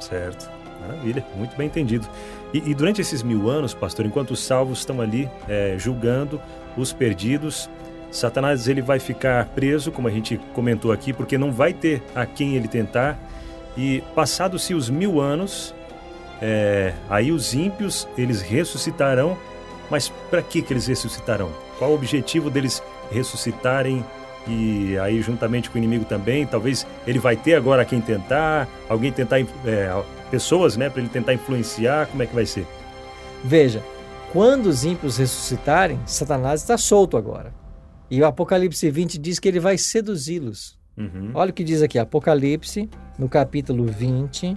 Certo, 0.00 0.50
maravilha, 0.80 1.24
muito 1.36 1.56
bem 1.56 1.66
entendido. 1.66 2.06
E, 2.52 2.70
e 2.70 2.74
durante 2.74 3.00
esses 3.00 3.22
mil 3.22 3.48
anos, 3.48 3.74
pastor, 3.74 4.06
enquanto 4.06 4.30
os 4.32 4.40
salvos 4.40 4.80
estão 4.80 5.00
ali 5.00 5.28
é, 5.48 5.76
julgando 5.78 6.40
os 6.76 6.92
perdidos, 6.92 7.68
Satanás 8.10 8.68
ele 8.68 8.80
vai 8.80 8.98
ficar 8.98 9.46
preso, 9.48 9.92
como 9.92 10.08
a 10.08 10.10
gente 10.10 10.38
comentou 10.54 10.92
aqui, 10.92 11.12
porque 11.12 11.36
não 11.36 11.52
vai 11.52 11.72
ter 11.72 12.02
a 12.14 12.24
quem 12.24 12.54
ele 12.54 12.68
tentar. 12.68 13.18
E 13.76 14.02
passados-se 14.14 14.74
os 14.74 14.88
mil 14.88 15.20
anos, 15.20 15.74
é, 16.40 16.94
aí 17.08 17.32
os 17.32 17.54
ímpios, 17.54 18.08
eles 18.16 18.40
ressuscitarão, 18.40 19.36
mas 19.90 20.08
para 20.30 20.42
que, 20.42 20.62
que 20.62 20.72
eles 20.72 20.86
ressuscitarão? 20.86 21.50
Qual 21.78 21.90
o 21.90 21.94
objetivo 21.94 22.50
deles 22.50 22.82
ressuscitarem 23.10 24.04
e 24.46 24.98
aí 24.98 25.20
juntamente 25.20 25.70
com 25.70 25.76
o 25.76 25.78
inimigo 25.78 26.04
também? 26.04 26.46
Talvez 26.46 26.86
ele 27.06 27.18
vai 27.18 27.36
ter 27.36 27.54
agora 27.54 27.84
quem 27.84 28.00
tentar, 28.00 28.68
alguém 28.88 29.12
tentar, 29.12 29.40
é, 29.40 30.02
pessoas, 30.30 30.76
né, 30.76 30.88
para 30.90 31.00
ele 31.00 31.08
tentar 31.08 31.34
influenciar, 31.34 32.06
como 32.06 32.22
é 32.22 32.26
que 32.26 32.34
vai 32.34 32.46
ser? 32.46 32.66
Veja, 33.44 33.82
quando 34.32 34.66
os 34.66 34.84
ímpios 34.84 35.16
ressuscitarem, 35.16 35.98
Satanás 36.04 36.60
está 36.60 36.76
solto 36.76 37.16
agora. 37.16 37.52
E 38.10 38.20
o 38.20 38.26
Apocalipse 38.26 38.90
20 38.90 39.18
diz 39.18 39.38
que 39.38 39.48
ele 39.48 39.60
vai 39.60 39.76
seduzi-los. 39.76 40.78
Uhum. 40.96 41.30
Olha 41.34 41.50
o 41.50 41.54
que 41.54 41.62
diz 41.62 41.82
aqui, 41.82 41.98
Apocalipse, 41.98 42.88
no 43.18 43.28
capítulo 43.28 43.86
20, 43.86 44.56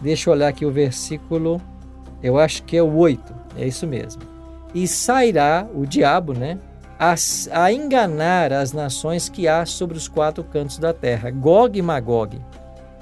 Deixa 0.00 0.28
eu 0.28 0.34
olhar 0.34 0.48
aqui 0.48 0.66
o 0.66 0.70
versículo, 0.70 1.60
eu 2.22 2.38
acho 2.38 2.62
que 2.62 2.76
é 2.76 2.82
o 2.82 2.96
8, 2.96 3.34
é 3.56 3.66
isso 3.66 3.86
mesmo. 3.86 4.22
E 4.74 4.88
sairá 4.88 5.66
o 5.74 5.86
diabo, 5.86 6.32
né? 6.32 6.58
A, 6.98 7.14
a 7.52 7.72
enganar 7.72 8.52
as 8.52 8.72
nações 8.72 9.28
que 9.28 9.48
há 9.48 9.66
sobre 9.66 9.96
os 9.96 10.08
quatro 10.08 10.42
cantos 10.44 10.78
da 10.78 10.92
terra, 10.92 11.30
Gog 11.30 11.78
e 11.78 11.82
Magog, 11.82 12.40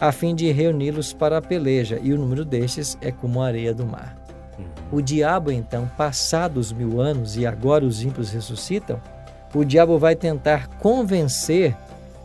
a 0.00 0.10
fim 0.10 0.34
de 0.34 0.50
reuni-los 0.50 1.12
para 1.12 1.38
a 1.38 1.42
peleja, 1.42 1.98
e 2.02 2.12
o 2.12 2.18
número 2.18 2.44
destes 2.44 2.98
é 3.00 3.12
como 3.12 3.40
a 3.40 3.46
areia 3.46 3.72
do 3.72 3.86
mar. 3.86 4.16
Uhum. 4.58 4.98
O 4.98 5.00
diabo, 5.00 5.50
então, 5.52 5.90
passados 5.96 6.72
mil 6.72 7.00
anos 7.00 7.36
e 7.36 7.46
agora 7.46 7.84
os 7.84 8.02
ímpios 8.02 8.30
ressuscitam, 8.30 9.00
o 9.54 9.64
diabo 9.64 9.98
vai 9.98 10.16
tentar 10.16 10.66
convencer 10.78 11.76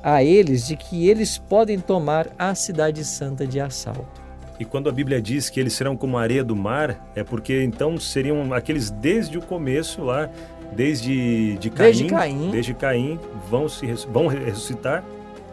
a 0.01 0.23
eles 0.23 0.65
de 0.65 0.75
que 0.75 1.07
eles 1.07 1.37
podem 1.37 1.79
tomar 1.79 2.27
a 2.39 2.55
cidade 2.55 3.03
santa 3.03 3.45
de 3.45 3.59
assalto. 3.59 4.21
E 4.59 4.65
quando 4.65 4.89
a 4.89 4.91
Bíblia 4.91 5.21
diz 5.21 5.49
que 5.49 5.59
eles 5.59 5.73
serão 5.73 5.95
como 5.95 6.17
a 6.17 6.21
areia 6.21 6.43
do 6.43 6.55
mar, 6.55 6.97
é 7.15 7.23
porque 7.23 7.63
então 7.63 7.97
seriam 7.99 8.53
aqueles 8.53 8.89
desde 8.89 9.37
o 9.37 9.41
começo 9.41 10.03
lá, 10.03 10.29
desde 10.73 11.57
de 11.57 11.69
Caim, 11.69 11.85
desde 11.85 12.05
Caim, 12.05 12.51
desde 12.51 12.73
Caim 12.73 13.19
vão 13.49 13.69
se 13.69 13.85
vão 14.11 14.27
ressuscitar. 14.27 15.03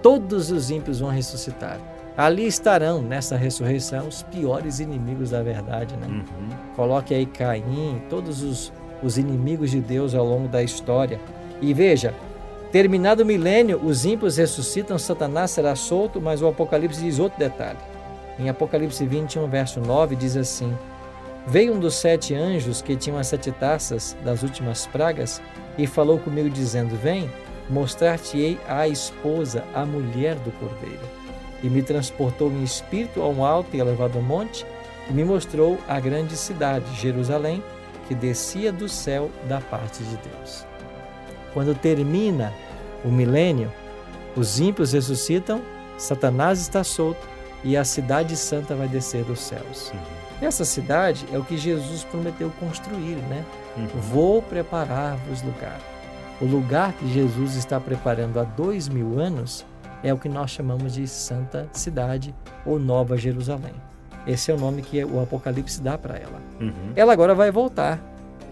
Todos 0.03 0.51
os 0.51 0.71
ímpios 0.71 1.01
vão 1.01 1.11
ressuscitar. 1.11 1.79
Ali 2.17 2.47
estarão 2.47 3.03
nessa 3.03 3.37
ressurreição 3.37 4.07
os 4.07 4.23
piores 4.23 4.79
inimigos 4.79 5.31
da 5.31 5.43
verdade, 5.43 5.97
né? 5.97 6.07
Uhum. 6.07 6.49
Coloque 6.77 7.13
aí 7.13 7.27
Caim, 7.27 8.01
todos 8.09 8.43
os, 8.43 8.73
os 9.03 9.19
inimigos 9.19 9.71
de 9.71 9.81
Deus 9.81 10.15
ao 10.15 10.25
longo 10.25 10.47
da 10.49 10.63
história. 10.63 11.21
E 11.61 11.75
veja, 11.75 12.15
terminado 12.71 13.23
o 13.23 13.27
milênio, 13.27 13.81
os 13.85 14.05
ímpios 14.05 14.37
ressuscitam, 14.37 14.99
Satanás 14.99 15.51
será 15.51 15.75
solto, 15.75 16.21
mas 16.21 16.41
o 16.41 16.47
Apocalipse 16.47 17.03
diz 17.03 17.19
outro 17.19 17.39
detalhe 17.39 17.94
em 18.39 18.49
Apocalipse 18.49 19.07
21, 19.07 19.49
verso 19.49 19.81
9, 19.81 20.17
diz 20.17 20.37
assim: 20.37 20.77
Veio 21.47 21.75
um 21.75 21.79
dos 21.79 21.95
sete 21.95 22.35
anjos 22.35 22.83
que 22.83 22.97
tinham 22.97 23.19
as 23.19 23.29
sete 23.29 23.53
taças 23.53 24.17
das 24.25 24.43
últimas 24.43 24.87
pragas 24.87 25.41
e 25.79 25.87
falou 25.87 26.19
comigo, 26.19 26.51
dizendo: 26.51 26.97
Vem, 26.97 27.31
mostrar-te-ei 27.69 28.59
a 28.69 28.89
esposa, 28.89 29.65
a 29.75 29.85
mulher 29.85 30.37
do 30.37 30.51
cordeiro. 30.53 31.25
E 31.63 31.69
me 31.69 31.83
transportou 31.83 32.51
em 32.51 32.63
espírito 32.63 33.23
a 33.23 33.29
um 33.29 33.45
alto 33.45 33.75
e 33.75 33.81
elevado 33.81 34.21
monte 34.21 34.67
e 35.09 35.13
me 35.13 35.25
mostrou 35.25 35.79
a 35.89 35.99
grande 36.01 36.37
cidade, 36.37 36.85
Jerusalém, 37.01 37.63
que 38.07 38.15
descia 38.15 38.73
do 38.73 38.89
céu 38.89 39.31
da 39.49 39.61
parte 39.61 40.03
de 40.03 40.17
Deus. 40.17 40.67
Quando 41.53 41.75
termina 41.75 42.53
o 43.05 43.09
milênio, 43.09 43.73
os 44.37 44.59
ímpios 44.59 44.93
ressuscitam, 44.93 45.63
Satanás 45.97 46.61
está 46.61 46.83
solto 46.83 47.34
e 47.65 47.77
a 47.77 47.85
cidade 47.85 48.37
santa 48.37 48.75
vai 48.77 48.87
descer 48.87 49.25
dos 49.25 49.41
céus. 49.41 49.91
Uhum. 49.91 50.47
Essa 50.47 50.65
cidade 50.65 51.27
é 51.33 51.39
o 51.39 51.45
que 51.45 51.57
Jesus 51.57 52.05
prometeu 52.05 52.53
construir, 52.61 53.17
né? 53.29 53.45
Uhum. 53.77 53.87
Vou 54.13 54.43
preparar-vos 54.43 55.43
lugar. 55.43 55.81
O 56.41 56.45
lugar 56.45 56.93
que 56.93 57.11
Jesus 57.11 57.57
está 57.57 57.81
preparando 57.81 58.39
há 58.39 58.45
dois 58.45 58.89
mil 58.89 59.19
anos 59.19 59.65
é 60.03 60.13
o 60.13 60.19
que 60.19 60.29
nós 60.29 60.51
chamamos 60.51 60.95
de 60.95 61.09
Santa 61.09 61.67
Cidade 61.73 62.35
ou 62.67 62.79
Nova 62.79 63.17
Jerusalém. 63.17 63.73
Esse 64.27 64.51
é 64.51 64.55
o 64.55 64.59
nome 64.59 64.83
que 64.83 65.03
o 65.05 65.21
Apocalipse 65.23 65.81
dá 65.81 65.97
para 65.97 66.17
ela. 66.17 66.41
Uhum. 66.61 66.93
Ela 66.95 67.13
agora 67.13 67.35
vai 67.35 67.51
voltar. 67.51 68.03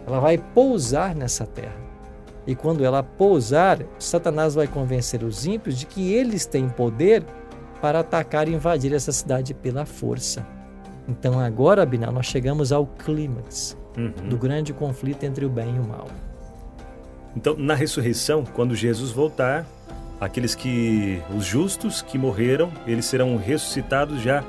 Ela 0.06 0.20
vai 0.20 0.38
pousar 0.38 1.14
nessa 1.14 1.46
terra. 1.46 1.76
E 2.46 2.54
quando 2.54 2.84
ela 2.84 3.02
pousar, 3.02 3.78
Satanás 3.98 4.54
vai 4.54 4.66
convencer 4.66 5.22
os 5.22 5.46
ímpios 5.46 5.78
de 5.78 5.86
que 5.86 6.12
eles 6.12 6.44
têm 6.44 6.68
poder 6.68 7.24
para 7.82 7.98
atacar 7.98 8.48
e 8.48 8.54
invadir 8.54 8.94
essa 8.94 9.10
cidade 9.10 9.52
pela 9.52 9.84
força. 9.84 10.46
Então 11.08 11.40
agora, 11.40 11.82
Abinal, 11.82 12.12
nós 12.12 12.26
chegamos 12.26 12.70
ao 12.70 12.86
clímax 12.86 13.76
uhum. 13.98 14.28
do 14.28 14.38
grande 14.38 14.72
conflito 14.72 15.24
entre 15.24 15.44
o 15.44 15.50
bem 15.50 15.74
e 15.74 15.78
o 15.80 15.84
mal. 15.84 16.06
Então, 17.36 17.56
na 17.56 17.74
ressurreição, 17.74 18.44
quando 18.44 18.76
Jesus 18.76 19.10
voltar, 19.10 19.66
aqueles 20.20 20.54
que 20.54 21.20
os 21.36 21.44
justos 21.44 22.02
que 22.02 22.16
morreram, 22.16 22.70
eles 22.86 23.04
serão 23.06 23.36
ressuscitados 23.36 24.20
já 24.20 24.44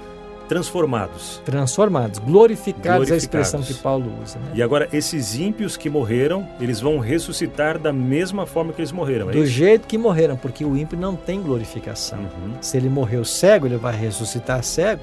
transformados. 0.47 1.41
Transformados, 1.45 2.19
glorificados, 2.19 3.07
glorificados. 3.07 3.11
é 3.11 3.13
a 3.13 3.17
expressão 3.17 3.61
que 3.61 3.73
Paulo 3.73 4.11
usa. 4.23 4.37
Né? 4.39 4.51
E 4.55 4.61
agora, 4.63 4.87
esses 4.93 5.35
ímpios 5.35 5.77
que 5.77 5.89
morreram, 5.89 6.47
eles 6.59 6.79
vão 6.79 6.99
ressuscitar 6.99 7.77
da 7.79 7.91
mesma 7.93 8.45
forma 8.45 8.73
que 8.73 8.81
eles 8.81 8.91
morreram. 8.91 9.29
É 9.29 9.33
Do 9.33 9.39
isso? 9.43 9.47
jeito 9.47 9.87
que 9.87 9.97
morreram, 9.97 10.35
porque 10.37 10.63
o 10.65 10.75
ímpio 10.77 10.97
não 10.97 11.15
tem 11.15 11.41
glorificação. 11.41 12.19
Uhum. 12.19 12.53
Se 12.61 12.77
ele 12.77 12.89
morreu 12.89 13.23
cego, 13.25 13.67
ele 13.67 13.77
vai 13.77 13.95
ressuscitar 13.95 14.63
cego. 14.63 15.01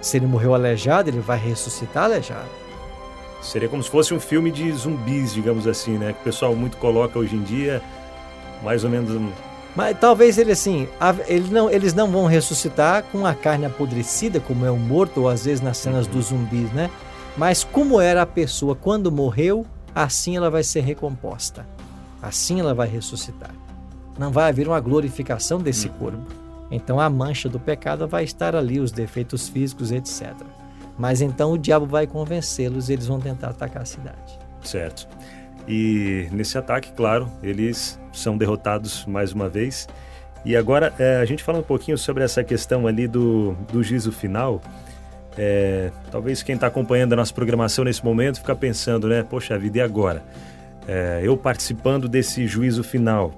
Se 0.00 0.16
ele 0.16 0.26
morreu 0.26 0.54
aleijado, 0.54 1.10
ele 1.10 1.20
vai 1.20 1.38
ressuscitar 1.38 2.04
aleijado. 2.04 2.48
Seria 3.42 3.68
como 3.68 3.82
se 3.82 3.90
fosse 3.90 4.12
um 4.12 4.20
filme 4.20 4.50
de 4.50 4.70
zumbis, 4.72 5.32
digamos 5.32 5.66
assim, 5.66 5.96
né? 5.98 6.12
Que 6.12 6.20
o 6.20 6.24
pessoal 6.24 6.54
muito 6.56 6.76
coloca 6.76 7.18
hoje 7.18 7.36
em 7.36 7.42
dia, 7.42 7.80
mais 8.62 8.82
ou 8.84 8.90
menos. 8.90 9.10
Mas 9.76 9.96
talvez 9.98 10.38
ele 10.38 10.52
assim, 10.52 10.88
ele 11.26 11.50
não, 11.50 11.70
eles 11.70 11.94
não 11.94 12.10
vão 12.10 12.26
ressuscitar 12.26 13.04
com 13.04 13.24
a 13.26 13.34
carne 13.34 13.66
apodrecida, 13.66 14.40
como 14.40 14.64
é 14.64 14.70
o 14.70 14.76
morto, 14.76 15.20
ou 15.22 15.28
às 15.28 15.44
vezes 15.44 15.60
nas 15.60 15.76
cenas 15.76 16.06
uhum. 16.06 16.12
dos 16.12 16.26
zumbis, 16.26 16.72
né? 16.72 16.90
Mas 17.36 17.62
como 17.62 18.00
era 18.00 18.22
a 18.22 18.26
pessoa 18.26 18.74
quando 18.74 19.12
morreu, 19.12 19.64
assim 19.94 20.36
ela 20.36 20.50
vai 20.50 20.64
ser 20.64 20.80
recomposta. 20.80 21.66
Assim 22.20 22.58
ela 22.58 22.74
vai 22.74 22.88
ressuscitar. 22.88 23.54
Não 24.18 24.32
vai 24.32 24.48
haver 24.48 24.66
uma 24.66 24.80
glorificação 24.80 25.60
desse 25.60 25.86
uhum. 25.88 25.94
corpo. 25.94 26.32
Então 26.70 26.98
a 26.98 27.08
mancha 27.08 27.48
do 27.48 27.60
pecado 27.60 28.06
vai 28.08 28.24
estar 28.24 28.56
ali, 28.56 28.80
os 28.80 28.90
defeitos 28.90 29.48
físicos, 29.48 29.92
etc. 29.92 30.34
Mas 30.98 31.20
então 31.20 31.52
o 31.52 31.58
diabo 31.58 31.86
vai 31.86 32.06
convencê-los 32.06 32.88
e 32.88 32.94
eles 32.94 33.06
vão 33.06 33.20
tentar 33.20 33.50
atacar 33.50 33.82
a 33.82 33.86
cidade. 33.86 34.38
Certo. 34.62 35.08
E 35.68 36.28
nesse 36.32 36.56
ataque, 36.56 36.90
claro, 36.92 37.30
eles 37.42 38.00
são 38.10 38.38
derrotados 38.38 39.04
mais 39.04 39.32
uma 39.32 39.48
vez. 39.50 39.86
E 40.44 40.56
agora, 40.56 40.94
é, 40.98 41.16
a 41.16 41.24
gente 41.26 41.44
fala 41.44 41.58
um 41.58 41.62
pouquinho 41.62 41.98
sobre 41.98 42.24
essa 42.24 42.42
questão 42.42 42.86
ali 42.86 43.06
do, 43.06 43.52
do 43.70 43.82
juízo 43.82 44.10
final. 44.10 44.62
É, 45.36 45.90
talvez 46.10 46.42
quem 46.42 46.54
está 46.54 46.68
acompanhando 46.68 47.12
a 47.12 47.16
nossa 47.16 47.34
programação 47.34 47.84
nesse 47.84 48.02
momento 48.02 48.38
fica 48.38 48.56
pensando, 48.56 49.08
né? 49.08 49.22
Poxa 49.22 49.58
vida, 49.58 49.78
e 49.78 49.80
agora? 49.82 50.22
É, 50.86 51.20
eu 51.22 51.36
participando 51.36 52.08
desse 52.08 52.46
juízo 52.46 52.82
final, 52.82 53.30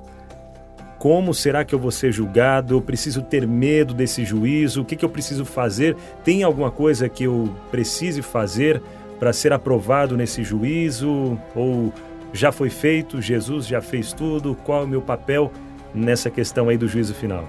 como 1.00 1.34
será 1.34 1.64
que 1.64 1.74
eu 1.74 1.80
vou 1.80 1.90
ser 1.90 2.12
julgado? 2.12 2.74
Eu 2.74 2.80
preciso 2.80 3.22
ter 3.22 3.46
medo 3.46 3.92
desse 3.92 4.24
juízo? 4.24 4.82
O 4.82 4.84
que, 4.84 4.94
que 4.94 5.04
eu 5.04 5.08
preciso 5.08 5.44
fazer? 5.44 5.96
Tem 6.22 6.44
alguma 6.44 6.70
coisa 6.70 7.08
que 7.08 7.24
eu 7.24 7.52
precise 7.70 8.22
fazer 8.22 8.80
para 9.18 9.32
ser 9.32 9.52
aprovado 9.52 10.16
nesse 10.16 10.44
juízo? 10.44 11.38
Ou 11.56 11.92
já 12.32 12.52
foi 12.52 12.70
feito? 12.70 13.20
Jesus 13.20 13.66
já 13.66 13.80
fez 13.80 14.12
tudo? 14.12 14.56
Qual 14.64 14.82
é 14.82 14.84
o 14.84 14.88
meu 14.88 15.02
papel 15.02 15.50
nessa 15.94 16.30
questão 16.30 16.68
aí 16.68 16.76
do 16.76 16.86
juízo 16.88 17.14
final? 17.14 17.44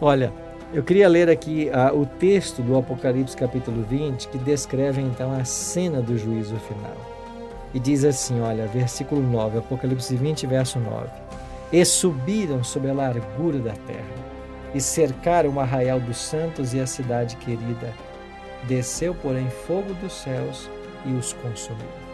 Olha, 0.00 0.32
eu 0.72 0.82
queria 0.82 1.08
ler 1.08 1.28
aqui 1.28 1.70
uh, 1.70 1.96
o 1.98 2.04
texto 2.04 2.62
do 2.62 2.76
Apocalipse 2.76 3.36
capítulo 3.36 3.82
20 3.82 4.28
que 4.28 4.38
descreve 4.38 5.00
então 5.00 5.32
a 5.32 5.44
cena 5.44 6.00
do 6.00 6.18
juízo 6.18 6.56
final. 6.56 6.96
E 7.72 7.78
diz 7.78 8.04
assim, 8.04 8.40
olha, 8.40 8.66
versículo 8.66 9.22
9, 9.22 9.58
Apocalipse 9.58 10.14
20, 10.16 10.46
verso 10.46 10.78
9 10.78 11.26
e 11.72 11.84
subiram 11.84 12.62
sobre 12.62 12.90
a 12.90 12.94
largura 12.94 13.58
da 13.58 13.72
terra, 13.72 14.36
e 14.74 14.80
cercaram 14.80 15.50
o 15.50 15.60
arraial 15.60 15.98
dos 15.98 16.18
santos 16.18 16.74
e 16.74 16.80
a 16.80 16.86
cidade 16.86 17.36
querida. 17.36 17.92
Desceu, 18.64 19.14
porém, 19.14 19.48
fogo 19.66 19.94
dos 19.94 20.12
céus 20.12 20.68
e 21.04 21.12
os 21.12 21.32
consumiu. 21.32 22.05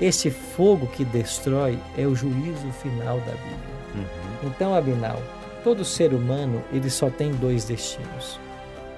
Esse 0.00 0.30
fogo 0.30 0.86
que 0.86 1.04
destrói 1.04 1.78
é 1.96 2.06
o 2.06 2.14
juízo 2.14 2.70
final 2.82 3.18
da 3.20 3.32
Bíblia. 3.32 3.72
Uhum. 3.94 4.48
Então, 4.48 4.74
Abinal, 4.74 5.22
todo 5.62 5.84
ser 5.84 6.12
humano 6.12 6.62
ele 6.72 6.90
só 6.90 7.10
tem 7.10 7.32
dois 7.32 7.64
destinos. 7.64 8.40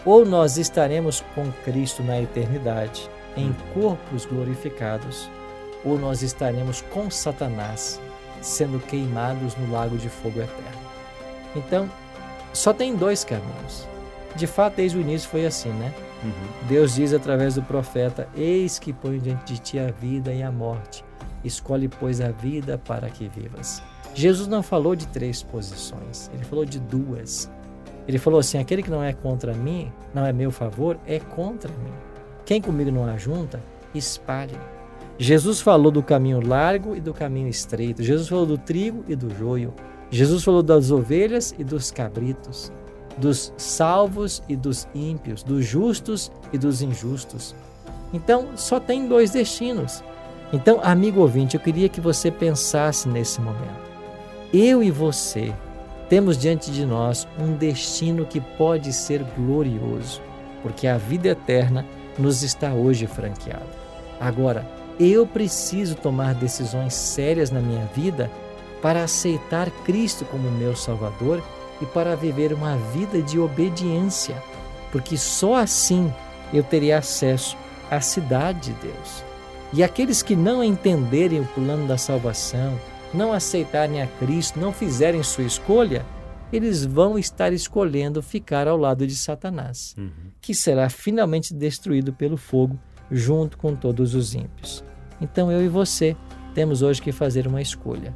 Ou 0.04 0.24
nós 0.24 0.56
estaremos 0.56 1.22
com 1.34 1.50
Cristo 1.64 2.02
na 2.02 2.20
eternidade, 2.20 3.08
em 3.36 3.48
uhum. 3.48 3.54
corpos 3.74 4.24
glorificados, 4.26 5.30
ou 5.84 5.98
nós 5.98 6.22
estaremos 6.22 6.80
com 6.80 7.10
Satanás 7.10 8.00
sendo 8.40 8.78
queimados 8.78 9.56
no 9.56 9.72
lago 9.72 9.96
de 9.96 10.08
fogo 10.08 10.40
eterno. 10.40 10.84
Então, 11.56 11.90
só 12.52 12.72
tem 12.72 12.94
dois 12.94 13.24
caminhos. 13.24 13.86
De 14.36 14.46
fato, 14.46 14.76
desde 14.76 14.98
o 14.98 15.00
início 15.00 15.28
foi 15.28 15.46
assim, 15.46 15.70
né? 15.70 15.92
Deus 16.68 16.94
diz 16.94 17.12
através 17.12 17.54
do 17.54 17.62
profeta: 17.62 18.28
Eis 18.34 18.78
que 18.78 18.92
põe 18.92 19.18
diante 19.18 19.54
de 19.54 19.60
ti 19.60 19.78
a 19.78 19.90
vida 19.90 20.32
e 20.32 20.42
a 20.42 20.50
morte. 20.50 21.04
Escolhe, 21.42 21.88
pois, 21.88 22.20
a 22.20 22.30
vida 22.30 22.78
para 22.78 23.10
que 23.10 23.28
vivas. 23.28 23.82
Jesus 24.14 24.48
não 24.48 24.62
falou 24.62 24.94
de 24.94 25.06
três 25.08 25.42
posições, 25.42 26.30
ele 26.32 26.44
falou 26.44 26.64
de 26.64 26.78
duas. 26.78 27.50
Ele 28.06 28.18
falou 28.18 28.40
assim: 28.40 28.58
aquele 28.58 28.82
que 28.82 28.90
não 28.90 29.02
é 29.02 29.12
contra 29.12 29.52
mim, 29.54 29.92
não 30.12 30.24
é 30.24 30.32
meu 30.32 30.50
favor, 30.50 30.98
é 31.06 31.18
contra 31.18 31.70
mim. 31.70 31.92
Quem 32.44 32.60
comigo 32.60 32.90
não 32.90 33.06
ajunta, 33.06 33.62
espalhe. 33.94 34.56
Jesus 35.18 35.60
falou 35.60 35.90
do 35.90 36.02
caminho 36.02 36.44
largo 36.46 36.96
e 36.96 37.00
do 37.00 37.14
caminho 37.14 37.48
estreito. 37.48 38.02
Jesus 38.02 38.28
falou 38.28 38.44
do 38.44 38.58
trigo 38.58 39.04
e 39.08 39.14
do 39.14 39.34
joio. 39.34 39.72
Jesus 40.10 40.44
falou 40.44 40.62
das 40.62 40.90
ovelhas 40.90 41.54
e 41.58 41.64
dos 41.64 41.90
cabritos, 41.90 42.72
dos 43.16 43.52
salvos 43.56 44.42
e 44.48 44.56
dos 44.56 44.88
ímpios, 44.94 45.42
dos 45.42 45.64
justos 45.64 46.30
e 46.52 46.58
dos 46.58 46.82
injustos. 46.82 47.54
Então, 48.12 48.48
só 48.56 48.78
tem 48.78 49.08
dois 49.08 49.30
destinos. 49.30 50.02
Então, 50.52 50.80
amigo 50.82 51.20
ouvinte, 51.20 51.56
eu 51.56 51.60
queria 51.60 51.88
que 51.88 52.00
você 52.00 52.30
pensasse 52.30 53.08
nesse 53.08 53.40
momento. 53.40 53.84
Eu 54.52 54.82
e 54.82 54.90
você 54.90 55.52
temos 56.08 56.38
diante 56.38 56.70
de 56.70 56.84
nós 56.84 57.26
um 57.38 57.54
destino 57.56 58.24
que 58.26 58.40
pode 58.40 58.92
ser 58.92 59.24
glorioso, 59.36 60.20
porque 60.62 60.86
a 60.86 60.96
vida 60.96 61.28
eterna 61.28 61.84
nos 62.18 62.42
está 62.42 62.72
hoje 62.72 63.06
franqueada. 63.06 63.66
Agora, 64.20 64.64
eu 64.98 65.26
preciso 65.26 65.96
tomar 65.96 66.34
decisões 66.34 66.94
sérias 66.94 67.50
na 67.50 67.60
minha 67.60 67.84
vida 67.86 68.30
para 68.80 69.02
aceitar 69.02 69.70
Cristo 69.84 70.24
como 70.26 70.50
meu 70.52 70.76
Salvador 70.76 71.42
e 71.80 71.86
para 71.86 72.16
viver 72.16 72.52
uma 72.52 72.76
vida 72.76 73.20
de 73.22 73.38
obediência, 73.38 74.42
porque 74.92 75.16
só 75.16 75.56
assim 75.56 76.12
eu 76.52 76.62
teria 76.62 76.98
acesso 76.98 77.56
à 77.90 78.00
cidade 78.00 78.72
de 78.72 78.80
Deus. 78.80 79.24
E 79.72 79.82
aqueles 79.82 80.22
que 80.22 80.36
não 80.36 80.62
entenderem 80.62 81.40
o 81.40 81.46
plano 81.46 81.86
da 81.88 81.98
salvação, 81.98 82.78
não 83.12 83.32
aceitarem 83.32 84.00
a 84.00 84.06
Cristo, 84.06 84.58
não 84.58 84.72
fizerem 84.72 85.22
sua 85.22 85.44
escolha, 85.44 86.04
eles 86.52 86.84
vão 86.84 87.18
estar 87.18 87.52
escolhendo 87.52 88.22
ficar 88.22 88.68
ao 88.68 88.76
lado 88.76 89.06
de 89.06 89.16
Satanás, 89.16 89.94
uhum. 89.98 90.10
que 90.40 90.54
será 90.54 90.88
finalmente 90.88 91.52
destruído 91.52 92.12
pelo 92.12 92.36
fogo 92.36 92.78
junto 93.10 93.58
com 93.58 93.74
todos 93.74 94.14
os 94.14 94.34
ímpios. 94.34 94.84
Então 95.20 95.50
eu 95.50 95.62
e 95.62 95.68
você 95.68 96.16
temos 96.54 96.82
hoje 96.82 97.02
que 97.02 97.10
fazer 97.10 97.46
uma 97.46 97.60
escolha. 97.60 98.14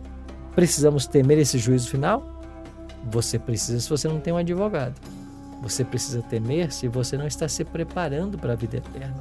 Precisamos 0.55 1.07
temer 1.07 1.39
esse 1.39 1.59
juízo 1.59 1.91
final? 1.91 2.38
Você 3.11 3.39
precisa 3.39 3.81
se 3.81 3.89
você 3.89 4.09
não 4.09 4.21
tem 4.21 4.33
um 4.33 4.37
advogado. 4.37 4.95
Você 5.63 5.85
precisa 5.85 6.23
temer 6.23 6.73
se 6.73 6.89
você 6.89 7.17
não 7.17 7.27
está 7.27 7.49
se 7.49 7.65
preparando 7.65 8.39
para 8.39 8.53
a 8.53 8.57
vida 8.57 8.77
eterna. 8.77 9.17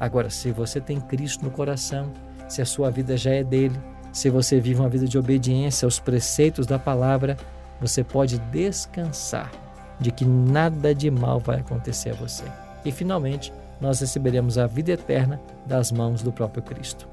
Agora, 0.00 0.30
se 0.30 0.50
você 0.50 0.80
tem 0.80 1.00
Cristo 1.00 1.44
no 1.44 1.50
coração, 1.50 2.12
se 2.48 2.62
a 2.62 2.66
sua 2.66 2.90
vida 2.90 3.16
já 3.16 3.30
é 3.30 3.44
dele, 3.44 3.78
se 4.12 4.30
você 4.30 4.60
vive 4.60 4.80
uma 4.80 4.88
vida 4.88 5.06
de 5.06 5.18
obediência 5.18 5.86
aos 5.86 5.98
preceitos 5.98 6.66
da 6.66 6.78
palavra, 6.78 7.36
você 7.80 8.02
pode 8.02 8.38
descansar 8.38 9.50
de 10.00 10.10
que 10.10 10.24
nada 10.24 10.94
de 10.94 11.10
mal 11.10 11.38
vai 11.38 11.60
acontecer 11.60 12.10
a 12.10 12.14
você. 12.14 12.44
E 12.84 12.92
finalmente, 12.92 13.52
nós 13.80 14.00
receberemos 14.00 14.58
a 14.58 14.66
vida 14.66 14.92
eterna 14.92 15.40
das 15.66 15.92
mãos 15.92 16.22
do 16.22 16.32
próprio 16.32 16.62
Cristo. 16.62 17.08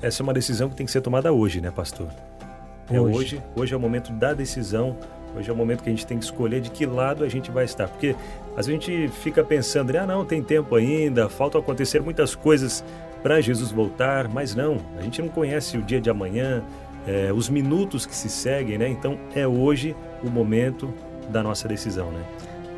Essa 0.00 0.22
é 0.22 0.24
uma 0.24 0.32
decisão 0.32 0.68
que 0.68 0.76
tem 0.76 0.86
que 0.86 0.92
ser 0.92 1.00
tomada 1.00 1.32
hoje, 1.32 1.60
né, 1.60 1.70
pastor? 1.70 2.08
É 2.90 3.00
hoje. 3.00 3.16
hoje, 3.16 3.42
hoje 3.54 3.74
é 3.74 3.76
o 3.76 3.80
momento 3.80 4.12
da 4.12 4.32
decisão. 4.32 4.96
Hoje 5.38 5.48
é 5.48 5.52
o 5.52 5.56
momento 5.56 5.84
que 5.84 5.88
a 5.88 5.92
gente 5.92 6.04
tem 6.04 6.18
que 6.18 6.24
escolher 6.24 6.60
de 6.60 6.68
que 6.68 6.84
lado 6.84 7.22
a 7.22 7.28
gente 7.28 7.48
vai 7.48 7.64
estar. 7.64 7.86
Porque 7.86 8.16
às 8.56 8.66
vezes 8.66 8.82
a 8.82 8.90
gente 8.90 9.08
fica 9.08 9.44
pensando, 9.44 9.96
ah, 9.96 10.04
não, 10.04 10.24
tem 10.24 10.42
tempo 10.42 10.74
ainda, 10.74 11.28
faltam 11.28 11.60
acontecer 11.60 12.02
muitas 12.02 12.34
coisas 12.34 12.84
para 13.22 13.40
Jesus 13.40 13.70
voltar, 13.70 14.28
mas 14.28 14.54
não, 14.54 14.78
a 14.98 15.02
gente 15.02 15.22
não 15.22 15.28
conhece 15.28 15.78
o 15.78 15.82
dia 15.82 16.00
de 16.00 16.10
amanhã, 16.10 16.64
é, 17.06 17.32
os 17.32 17.48
minutos 17.48 18.04
que 18.04 18.14
se 18.14 18.28
seguem, 18.28 18.78
né? 18.78 18.88
Então 18.88 19.16
é 19.32 19.46
hoje 19.46 19.94
o 20.24 20.28
momento 20.28 20.92
da 21.28 21.40
nossa 21.40 21.68
decisão, 21.68 22.10
né? 22.10 22.22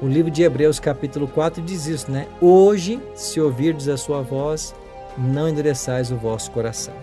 O 0.03 0.07
livro 0.07 0.31
de 0.31 0.43
Hebreus, 0.43 0.79
capítulo 0.79 1.27
4, 1.29 1.63
diz 1.63 1.87
isso, 1.87 2.11
né? 2.11 2.27
Hoje, 2.41 3.01
se 3.15 3.41
ouvirdes 3.41 3.89
a 3.89 3.97
sua 3.97 4.21
voz, 4.21 4.75
não 5.17 5.49
endureçais 5.49 6.11
o 6.11 6.17
vosso 6.17 6.51
coração. 6.51 6.95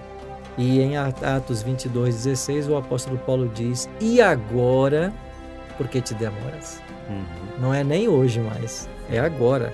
E 0.58 0.80
em 0.80 0.98
Atos 0.98 1.62
22, 1.62 2.16
16, 2.24 2.68
o 2.68 2.76
apóstolo 2.76 3.18
Paulo 3.20 3.52
diz: 3.54 3.88
E 4.02 4.20
agora, 4.20 5.14
por 5.78 5.88
que 5.88 6.02
te 6.02 6.14
demoras? 6.14 6.82
Uhum. 7.10 7.24
Não 7.60 7.74
é 7.74 7.84
nem 7.84 8.08
hoje 8.08 8.40
mais, 8.40 8.90
é 9.10 9.20
agora. 9.20 9.74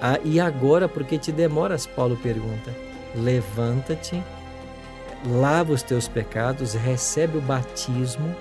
Ah, 0.00 0.18
e 0.24 0.40
agora, 0.40 0.88
por 0.88 1.04
que 1.04 1.18
te 1.18 1.32
demoras? 1.32 1.86
Paulo 1.86 2.16
pergunta. 2.16 2.74
Levanta-te, 3.14 4.22
lava 5.26 5.72
os 5.72 5.82
teus 5.82 6.08
pecados, 6.08 6.74
recebe 6.74 7.38
o 7.38 7.42
batismo, 7.42 8.34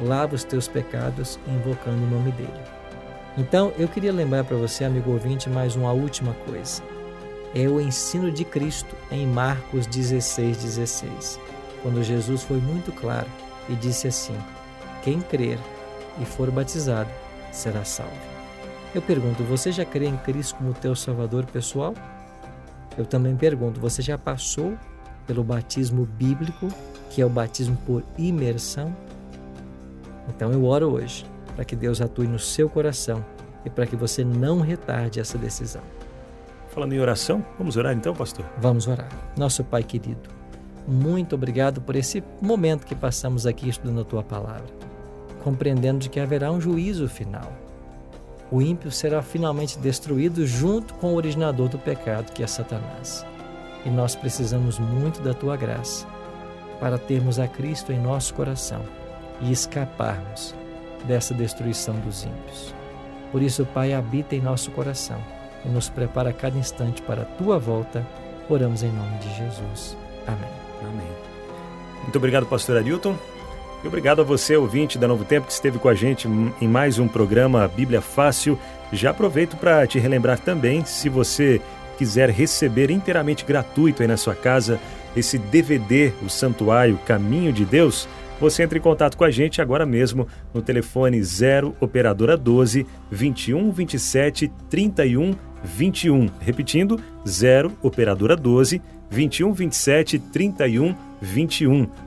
lava 0.00 0.34
os 0.34 0.44
teus 0.44 0.68
pecados, 0.68 1.38
invocando 1.46 2.04
o 2.04 2.10
nome 2.10 2.32
dele. 2.32 2.60
Então, 3.38 3.72
eu 3.78 3.86
queria 3.86 4.12
lembrar 4.12 4.44
para 4.44 4.56
você, 4.56 4.84
amigo 4.84 5.12
ouvinte, 5.12 5.48
mais 5.48 5.76
uma 5.76 5.92
última 5.92 6.34
coisa. 6.46 6.82
É 7.54 7.68
o 7.68 7.80
ensino 7.80 8.30
de 8.30 8.44
Cristo 8.44 8.94
em 9.10 9.26
Marcos 9.26 9.86
16, 9.86 10.56
16, 10.56 11.40
quando 11.82 12.02
Jesus 12.02 12.42
foi 12.42 12.58
muito 12.58 12.92
claro 12.92 13.28
e 13.68 13.74
disse 13.74 14.08
assim: 14.08 14.36
Quem 15.02 15.20
crer 15.20 15.58
e 16.20 16.24
for 16.24 16.50
batizado 16.50 17.10
será 17.52 17.84
salvo. 17.84 18.12
Eu 18.94 19.02
pergunto, 19.02 19.42
você 19.44 19.72
já 19.72 19.84
crê 19.84 20.06
em 20.06 20.16
Cristo 20.18 20.56
como 20.56 20.72
teu 20.72 20.94
Salvador 20.94 21.44
pessoal? 21.46 21.94
Eu 22.96 23.04
também 23.04 23.36
pergunto, 23.36 23.80
você 23.80 24.00
já 24.00 24.16
passou 24.16 24.76
pelo 25.26 25.44
batismo 25.44 26.06
bíblico, 26.06 26.68
que 27.10 27.20
é 27.20 27.26
o 27.26 27.28
batismo 27.28 27.76
por 27.84 28.02
imersão? 28.16 28.94
Então 30.28 30.52
eu 30.52 30.64
oro 30.64 30.92
hoje 30.92 31.26
para 31.54 31.64
que 31.64 31.76
Deus 31.76 32.00
atue 32.00 32.26
no 32.26 32.38
seu 32.38 32.68
coração 32.68 33.24
e 33.64 33.70
para 33.70 33.86
que 33.86 33.96
você 33.96 34.24
não 34.24 34.60
retarde 34.60 35.20
essa 35.20 35.36
decisão. 35.36 35.82
Falando 36.68 36.92
em 36.92 37.00
oração, 37.00 37.44
vamos 37.58 37.76
orar 37.76 37.94
então, 37.94 38.14
pastor? 38.14 38.44
Vamos 38.58 38.86
orar. 38.86 39.08
Nosso 39.36 39.64
Pai 39.64 39.82
querido, 39.82 40.28
muito 40.86 41.34
obrigado 41.34 41.80
por 41.80 41.96
esse 41.96 42.22
momento 42.40 42.86
que 42.86 42.94
passamos 42.94 43.46
aqui 43.46 43.68
estudando 43.68 44.02
a 44.02 44.04
tua 44.04 44.22
palavra, 44.22 44.66
compreendendo 45.46 46.00
de 46.00 46.08
que 46.08 46.18
haverá 46.18 46.50
um 46.50 46.60
juízo 46.60 47.08
final. 47.08 47.52
O 48.50 48.60
ímpio 48.60 48.90
será 48.90 49.22
finalmente 49.22 49.78
destruído 49.78 50.44
junto 50.44 50.92
com 50.94 51.12
o 51.12 51.14
originador 51.14 51.68
do 51.68 51.78
pecado, 51.78 52.32
que 52.32 52.42
é 52.42 52.46
Satanás. 52.48 53.24
E 53.84 53.88
nós 53.88 54.16
precisamos 54.16 54.80
muito 54.80 55.22
da 55.22 55.32
tua 55.32 55.56
graça 55.56 56.04
para 56.80 56.98
termos 56.98 57.38
a 57.38 57.46
Cristo 57.46 57.92
em 57.92 57.98
nosso 58.00 58.34
coração 58.34 58.82
e 59.40 59.52
escaparmos 59.52 60.52
dessa 61.06 61.32
destruição 61.32 61.94
dos 62.00 62.24
ímpios. 62.24 62.74
Por 63.30 63.40
isso, 63.40 63.64
Pai, 63.66 63.94
habita 63.94 64.34
em 64.34 64.40
nosso 64.40 64.72
coração 64.72 65.22
e 65.64 65.68
nos 65.68 65.88
prepara 65.88 66.30
a 66.30 66.32
cada 66.32 66.58
instante 66.58 67.02
para 67.02 67.22
a 67.22 67.24
tua 67.24 67.56
volta. 67.56 68.04
Oramos 68.48 68.82
em 68.82 68.90
nome 68.90 69.16
de 69.18 69.28
Jesus. 69.36 69.96
Amém. 70.26 70.50
Amém. 70.80 71.12
Muito 72.02 72.16
obrigado, 72.16 72.46
pastor 72.46 72.78
Arilton. 72.78 73.16
Obrigado 73.86 74.20
a 74.20 74.24
você, 74.24 74.56
ouvinte 74.56 74.98
da 74.98 75.06
Novo 75.06 75.24
Tempo, 75.24 75.46
que 75.46 75.52
esteve 75.52 75.78
com 75.78 75.88
a 75.88 75.94
gente 75.94 76.28
em 76.60 76.68
mais 76.68 76.98
um 76.98 77.06
programa 77.06 77.68
Bíblia 77.68 78.00
Fácil. 78.00 78.58
Já 78.92 79.10
aproveito 79.10 79.56
para 79.56 79.86
te 79.86 79.98
relembrar 79.98 80.38
também, 80.40 80.84
se 80.84 81.08
você 81.08 81.60
quiser 81.96 82.28
receber 82.30 82.90
inteiramente 82.90 83.44
gratuito 83.44 84.02
aí 84.02 84.08
na 84.08 84.16
sua 84.16 84.34
casa 84.34 84.80
esse 85.16 85.38
DVD, 85.38 86.12
o 86.22 86.28
Santuário 86.28 86.98
Caminho 87.06 87.52
de 87.52 87.64
Deus, 87.64 88.08
você 88.40 88.62
entra 88.62 88.76
em 88.76 88.82
contato 88.82 89.16
com 89.16 89.24
a 89.24 89.30
gente 89.30 89.62
agora 89.62 89.86
mesmo 89.86 90.26
no 90.52 90.60
telefone 90.60 91.22
0 91.22 91.74
operadora 91.80 92.36
12 92.36 92.86
21 93.10 93.70
27 93.70 94.52
31 94.68 95.34
21. 95.64 96.28
Repetindo, 96.40 97.00
0 97.26 97.72
operadora 97.82 98.36
12 98.36 98.82
21 99.10 99.52
27 99.52 100.18
31 100.18 100.88
21. 100.88 101.06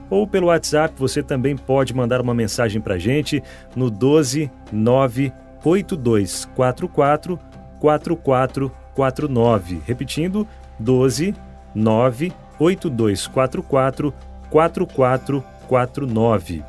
Ou 0.09 0.27
pelo 0.27 0.47
WhatsApp 0.47 0.93
você 0.97 1.21
também 1.21 1.55
pode 1.55 1.93
mandar 1.93 2.21
uma 2.21 2.33
mensagem 2.33 2.81
para 2.81 2.95
a 2.95 2.99
gente 2.99 3.43
no 3.75 3.89
12 3.89 4.49
9 4.71 5.31
8244 5.63 7.39
4449. 7.79 9.81
Repetindo, 9.85 10.47
12 10.79 11.35
9 11.73 12.33
8244 12.59 14.13
4449. 14.49 16.63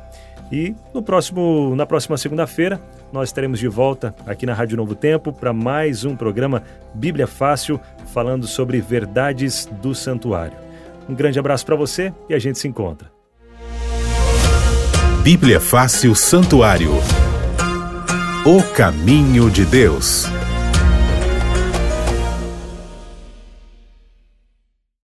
E 0.51 0.75
no 0.93 1.01
próximo, 1.01 1.73
na 1.75 1.85
próxima 1.85 2.17
segunda-feira, 2.17 2.79
nós 3.11 3.29
estaremos 3.29 3.59
de 3.59 3.69
volta 3.69 4.13
aqui 4.25 4.45
na 4.45 4.53
Rádio 4.53 4.77
Novo 4.77 4.95
Tempo 4.95 5.31
para 5.31 5.53
mais 5.53 6.03
um 6.03 6.13
programa 6.15 6.63
Bíblia 6.93 7.25
Fácil, 7.25 7.79
falando 8.07 8.45
sobre 8.45 8.81
verdades 8.81 9.65
do 9.81 9.95
santuário. 9.95 10.70
Um 11.11 11.15
grande 11.15 11.37
abraço 11.37 11.65
para 11.65 11.75
você 11.75 12.13
e 12.29 12.33
a 12.33 12.39
gente 12.39 12.57
se 12.57 12.69
encontra. 12.69 13.11
Bíblia 15.21 15.59
Fácil 15.59 16.15
Santuário 16.15 16.93
O 18.45 18.63
caminho 18.73 19.51
de 19.51 19.65
Deus. 19.65 20.25